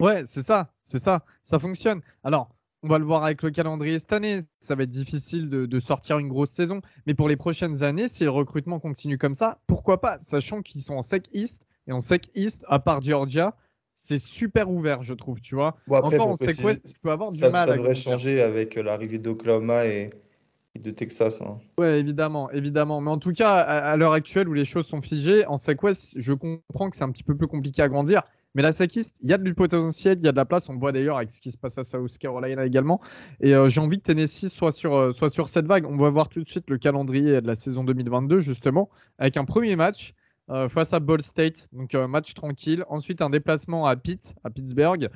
Ouais, 0.02 0.24
c'est 0.26 0.42
ça, 0.42 0.72
c'est 0.82 0.98
ça, 0.98 1.24
ça 1.44 1.60
fonctionne. 1.60 2.00
Alors, 2.24 2.50
on 2.82 2.88
va 2.88 2.98
le 2.98 3.04
voir 3.04 3.22
avec 3.22 3.40
le 3.44 3.52
calendrier 3.52 4.00
cette 4.00 4.12
année. 4.12 4.40
Ça 4.58 4.74
va 4.74 4.82
être 4.82 4.90
difficile 4.90 5.48
de, 5.48 5.78
sortir 5.80 6.18
une 6.18 6.26
grosse 6.26 6.50
saison. 6.50 6.80
Mais 7.06 7.14
pour 7.14 7.28
les 7.28 7.36
prochaines 7.36 7.84
années, 7.84 8.08
si 8.08 8.24
le 8.24 8.30
recrutement 8.30 8.80
continue 8.80 9.16
comme 9.16 9.36
ça, 9.36 9.60
pourquoi 9.68 10.00
pas 10.00 10.18
Sachant 10.18 10.60
qu'ils 10.60 10.80
sont 10.80 10.94
en 10.94 11.02
SEC 11.02 11.28
East. 11.32 11.68
Et 11.86 11.92
en 11.92 12.00
SEC 12.00 12.30
East, 12.34 12.64
à 12.66 12.80
part 12.80 13.00
Georgia, 13.00 13.54
c'est 13.94 14.18
super 14.18 14.68
ouvert, 14.68 15.04
je 15.04 15.14
trouve, 15.14 15.40
tu 15.40 15.54
vois. 15.54 15.76
Bon, 15.86 15.94
après, 15.94 16.16
Encore 16.16 16.30
en 16.30 16.36
préciser, 16.36 16.62
Sequest, 16.62 16.94
tu 16.94 17.00
peux 17.00 17.12
avoir 17.12 17.30
du 17.30 17.38
ça, 17.38 17.50
mal 17.50 17.68
ça 17.68 17.76
devrait 17.76 17.94
changer 17.94 18.42
avec 18.42 18.76
euh, 18.76 18.82
l'arrivée 18.82 19.20
d'Oklahoma 19.20 19.86
et, 19.86 20.10
de 20.80 20.90
Texas. 20.90 21.40
hein. 21.42 21.60
Ouais, 21.78 22.00
évidemment, 22.00 22.50
évidemment. 22.50 23.00
Mais 23.00 23.10
en 23.10 23.18
tout 23.18 23.32
cas, 23.32 23.52
à, 23.52 23.92
à 23.92 23.96
l'heure 23.96 24.14
actuelle 24.14 24.48
où 24.48 24.54
les 24.54 24.64
choses 24.64 24.86
sont 24.86 25.02
figées, 25.02 25.46
en 25.46 25.56
SecWest, 25.56 26.14
je 26.16 26.32
comprends 26.32 26.90
que 26.90 26.96
c'est 26.96 27.04
un 27.04 27.12
petit 27.12 27.22
peu 27.22 27.36
plus 27.36 27.46
compliqué 27.46 27.82
à 27.82 27.88
grandir. 27.88 28.22
Mais 28.54 28.62
la 28.62 28.72
SecEast, 28.72 29.16
il 29.22 29.30
y 29.30 29.32
a 29.32 29.38
du 29.38 29.54
potentiel, 29.54 30.18
il 30.18 30.24
y 30.24 30.28
a 30.28 30.32
de 30.32 30.36
la 30.36 30.44
place. 30.44 30.68
On 30.68 30.76
voit 30.76 30.92
d'ailleurs 30.92 31.16
avec 31.16 31.30
ce 31.30 31.40
qui 31.40 31.50
se 31.50 31.56
passe 31.56 31.78
à 31.78 31.84
South 31.84 32.18
Carolina 32.18 32.64
également. 32.64 33.00
Et 33.40 33.54
euh, 33.54 33.68
j'ai 33.68 33.80
envie 33.80 33.98
que 33.98 34.02
Tennessee 34.02 34.48
soit 34.48 34.72
sur, 34.72 34.94
euh, 34.94 35.12
soit 35.12 35.30
sur 35.30 35.48
cette 35.48 35.66
vague. 35.66 35.86
On 35.86 35.96
va 35.96 36.10
voir 36.10 36.28
tout 36.28 36.42
de 36.42 36.48
suite 36.48 36.68
le 36.68 36.76
calendrier 36.76 37.40
de 37.40 37.46
la 37.46 37.54
saison 37.54 37.82
2022, 37.84 38.40
justement, 38.40 38.90
avec 39.18 39.36
un 39.36 39.44
premier 39.44 39.74
match 39.76 40.14
euh, 40.50 40.68
face 40.68 40.92
à 40.92 41.00
Ball 41.00 41.22
State. 41.22 41.68
Donc, 41.72 41.94
euh, 41.94 42.06
match 42.06 42.34
tranquille. 42.34 42.84
Ensuite, 42.88 43.22
un 43.22 43.30
déplacement 43.30 43.86
à 43.86 43.96
Pitt, 43.96 44.34
à 44.44 44.50
Pittsburgh, 44.50 45.08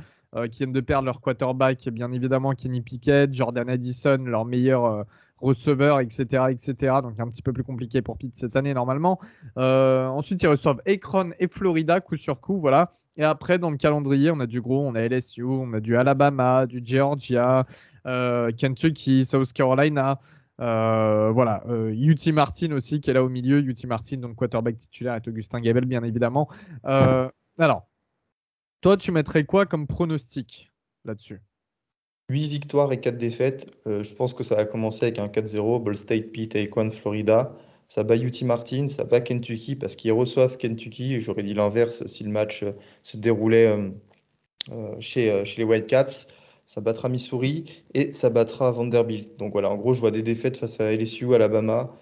qui 0.50 0.58
viennent 0.58 0.72
de 0.72 0.80
perdre 0.82 1.06
leur 1.06 1.22
quarterback, 1.22 1.88
bien 1.88 2.12
évidemment, 2.12 2.52
Kenny 2.52 2.82
Pickett, 2.82 3.32
Jordan 3.32 3.70
Addison, 3.70 4.18
leur 4.18 4.44
meilleur 4.44 5.06
euh, 5.42 5.46
receveur, 5.46 6.00
etc., 6.00 6.44
etc. 6.50 6.94
Donc, 7.02 7.18
un 7.18 7.28
petit 7.28 7.42
peu 7.42 7.52
plus 7.52 7.64
compliqué 7.64 8.02
pour 8.02 8.16
Pitt 8.16 8.36
cette 8.36 8.56
année, 8.56 8.74
normalement. 8.74 9.18
Euh, 9.58 10.06
ensuite, 10.06 10.42
ils 10.42 10.48
reçoivent 10.48 10.80
Akron 10.86 11.30
et 11.38 11.48
Florida, 11.48 12.00
coup 12.00 12.16
sur 12.16 12.40
coup, 12.40 12.60
voilà. 12.60 12.92
Et 13.16 13.24
après, 13.24 13.58
dans 13.58 13.70
le 13.70 13.76
calendrier, 13.76 14.30
on 14.30 14.40
a 14.40 14.46
du 14.46 14.60
gros, 14.60 14.86
on 14.86 14.94
a 14.94 15.00
LSU, 15.00 15.44
on 15.44 15.72
a 15.72 15.80
du 15.80 15.96
Alabama, 15.96 16.66
du 16.66 16.80
Georgia, 16.84 17.66
euh, 18.06 18.50
Kentucky, 18.52 19.24
South 19.24 19.52
Carolina. 19.52 20.18
Euh, 20.58 21.30
voilà, 21.32 21.64
UT 21.68 22.32
Martin 22.32 22.72
aussi 22.72 23.00
qui 23.00 23.10
est 23.10 23.14
là 23.14 23.22
au 23.22 23.28
milieu. 23.28 23.60
UT 23.60 23.86
Martin, 23.86 24.18
donc 24.18 24.36
quarterback 24.36 24.78
titulaire, 24.78 25.14
est 25.14 25.28
Augustin 25.28 25.60
Gabel, 25.60 25.84
bien 25.84 26.02
évidemment. 26.02 26.48
Alors, 27.58 27.86
toi, 28.82 28.96
tu 28.96 29.12
mettrais 29.12 29.44
quoi 29.44 29.66
comme 29.66 29.86
pronostic 29.86 30.72
là-dessus? 31.04 31.40
8 32.28 32.48
victoires 32.48 32.92
et 32.92 33.00
4 33.00 33.16
défaites. 33.16 33.66
Euh, 33.86 34.02
je 34.02 34.14
pense 34.14 34.34
que 34.34 34.42
ça 34.42 34.56
va 34.56 34.64
commencer 34.64 35.04
avec 35.04 35.18
un 35.18 35.26
4-0. 35.26 35.82
Ball 35.82 35.96
State, 35.96 36.32
Pitt, 36.32 36.56
Akron, 36.56 36.90
Florida. 36.90 37.56
Ça 37.88 38.02
bat 38.02 38.16
UT 38.16 38.42
Martin, 38.42 38.88
ça 38.88 39.04
bat 39.04 39.20
Kentucky 39.20 39.76
parce 39.76 39.94
qu'ils 39.94 40.12
reçoivent 40.12 40.56
Kentucky. 40.56 41.20
J'aurais 41.20 41.44
dit 41.44 41.54
l'inverse 41.54 42.04
si 42.06 42.24
le 42.24 42.30
match 42.30 42.64
euh, 42.64 42.72
se 43.04 43.16
déroulait 43.16 43.68
euh, 44.72 44.96
chez, 45.00 45.44
chez 45.44 45.58
les 45.58 45.64
Wildcats. 45.64 46.26
Ça 46.64 46.80
battra 46.80 47.08
Missouri 47.08 47.64
et 47.94 48.12
ça 48.12 48.28
battra 48.28 48.72
Vanderbilt. 48.72 49.38
Donc 49.38 49.52
voilà, 49.52 49.70
en 49.70 49.76
gros, 49.76 49.94
je 49.94 50.00
vois 50.00 50.10
des 50.10 50.22
défaites 50.22 50.56
face 50.56 50.80
à 50.80 50.92
LSU, 50.92 51.32
Alabama, 51.32 51.92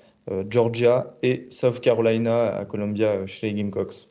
Georgia 0.49 1.19
et 1.23 1.47
South 1.51 1.81
Carolina 1.81 2.47
à 2.47 2.65
Columbia 2.65 3.27
chez 3.27 3.49
les 3.49 3.53
Gamecocks. 3.53 4.09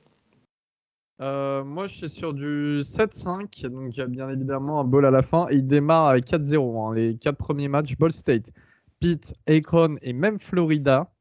Euh, 1.21 1.63
moi, 1.63 1.87
je 1.87 1.95
suis 1.95 2.09
sur 2.09 2.33
du 2.33 2.81
7-5, 2.81 3.67
donc 3.69 3.95
il 3.95 3.99
y 3.99 4.01
a 4.01 4.07
bien 4.07 4.29
évidemment 4.29 4.79
un 4.79 4.83
ball 4.83 5.05
à 5.05 5.11
la 5.11 5.21
fin. 5.21 5.47
Et 5.49 5.55
il 5.55 5.67
démarre 5.67 6.07
avec 6.07 6.25
4-0. 6.25 6.89
hein. 6.89 6.95
Les 6.95 7.17
quatre 7.17 7.37
premiers 7.37 7.67
matchs, 7.67 7.95
Ball 7.97 8.11
State, 8.11 8.51
Pitt, 8.99 9.33
Akron 9.47 9.97
et 10.01 10.13
même 10.13 10.39
Florida. 10.39 11.11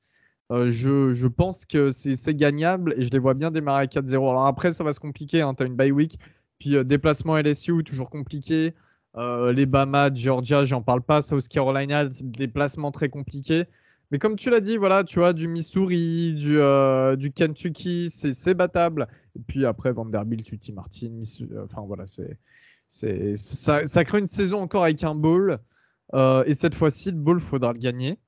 Euh, 0.51 0.71
je, 0.71 1.27
pense 1.29 1.65
que 1.65 1.91
c'est 1.91 2.35
gagnable 2.35 2.95
et 2.99 3.03
je 3.03 3.11
les 3.11 3.19
vois 3.19 3.35
bien 3.35 3.51
démarrer 3.51 3.85
à 3.85 3.87
4-0. 3.87 4.17
Alors 4.17 4.47
après, 4.47 4.73
ça 4.73 4.85
va 4.85 4.93
se 4.93 5.01
compliquer. 5.01 5.43
Hein. 5.43 5.55
Tu 5.55 5.63
as 5.63 5.67
une 5.67 5.77
bye 5.77 5.93
week, 5.93 6.19
puis 6.59 6.77
euh, 6.77 6.85
déplacement 6.85 7.37
LSU, 7.39 7.85
toujours 7.85 8.11
compliqué. 8.11 8.75
Les 9.15 9.67
Bama, 9.67 10.09
Georgia, 10.15 10.65
j'en 10.65 10.81
parle 10.81 11.03
pas. 11.03 11.21
South 11.21 11.47
Carolina, 11.49 12.07
déplacement 12.23 12.91
très 12.91 13.11
compliqué. 13.11 13.65
Mais 14.12 14.19
comme 14.19 14.37
tu 14.37 14.50
l'as 14.50 14.61
dit, 14.61 14.76
voilà, 14.76 15.04
tu 15.04 15.19
vois, 15.21 15.33
du 15.33 15.49
Missouri, 15.49 16.35
du, 16.35 16.59
euh, 16.61 17.16
Kentucky, 17.35 18.11
c'est 18.11 18.52
battable. 18.54 19.09
Et 19.37 19.40
puis 19.47 19.64
après, 19.64 19.90
Vanderbilt, 19.90 20.52
UT 20.52 20.73
Martin, 20.75 21.21
euh, 21.50 21.64
enfin 21.64 21.83
voilà, 21.87 22.04
c'est, 22.07 22.38
ça, 23.37 24.04
crée 24.04 24.19
une 24.19 24.26
saison 24.26 24.61
encore 24.61 24.85
avec 24.85 25.02
un 25.02 25.14
bowl. 25.14 25.59
Euh, 26.12 26.45
et 26.47 26.54
cette 26.54 26.75
fois-ci, 26.75 27.11
le 27.11 27.16
bowl, 27.16 27.40
faudra 27.40 27.73
le 27.73 27.78
gagner. 27.78 28.19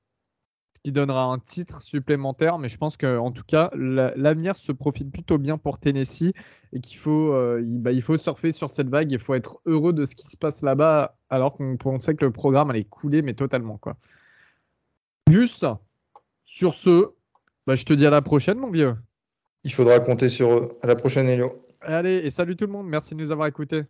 Ce 0.75 0.79
qui 0.83 0.91
donnera 0.91 1.25
un 1.25 1.37
titre 1.37 1.83
supplémentaire. 1.83 2.57
Mais 2.57 2.67
je 2.67 2.77
pense 2.77 2.97
qu'en 2.97 3.31
tout 3.31 3.43
cas, 3.45 3.69
la- 3.75 4.13
l'avenir 4.15 4.55
se 4.55 4.71
profile 4.71 5.11
plutôt 5.11 5.37
bien 5.37 5.59
pour 5.59 5.77
Tennessee 5.77 6.33
et 6.73 6.81
qu'il 6.81 6.97
faut, 6.97 7.31
bah, 7.61 7.91
il 7.91 8.01
faut 8.01 8.17
surfer 8.17 8.51
sur 8.51 8.71
cette 8.71 8.89
vague. 8.89 9.11
Il 9.11 9.19
faut 9.19 9.35
être 9.35 9.59
heureux 9.67 9.93
de 9.93 10.05
ce 10.05 10.15
qui 10.15 10.25
se 10.27 10.35
passe 10.35 10.63
là-bas 10.63 11.15
alors 11.29 11.53
qu'on 11.53 11.77
pensait 11.77 12.15
que 12.15 12.25
le 12.25 12.31
programme 12.31 12.71
allait 12.71 12.83
couler, 12.85 13.21
mais 13.21 13.35
totalement. 13.35 13.77
quoi. 13.77 13.97
Juste, 15.29 15.65
sur 16.43 16.75
ce, 16.75 17.09
bah, 17.65 17.75
je 17.75 17.83
te 17.83 17.93
dis 17.93 18.05
à 18.05 18.11
la 18.11 18.21
prochaine, 18.21 18.59
mon 18.59 18.69
vieux. 18.69 18.95
Il 19.63 19.73
faudra 19.73 19.99
compter 19.99 20.29
sur 20.29 20.53
eux. 20.53 20.77
À 20.83 20.87
la 20.87 20.95
prochaine, 20.95 21.27
Elio. 21.27 21.65
Allez, 21.81 22.17
et 22.17 22.29
salut 22.29 22.55
tout 22.55 22.67
le 22.67 22.71
monde. 22.71 22.87
Merci 22.87 23.15
de 23.15 23.19
nous 23.19 23.31
avoir 23.31 23.47
écoutés. 23.47 23.85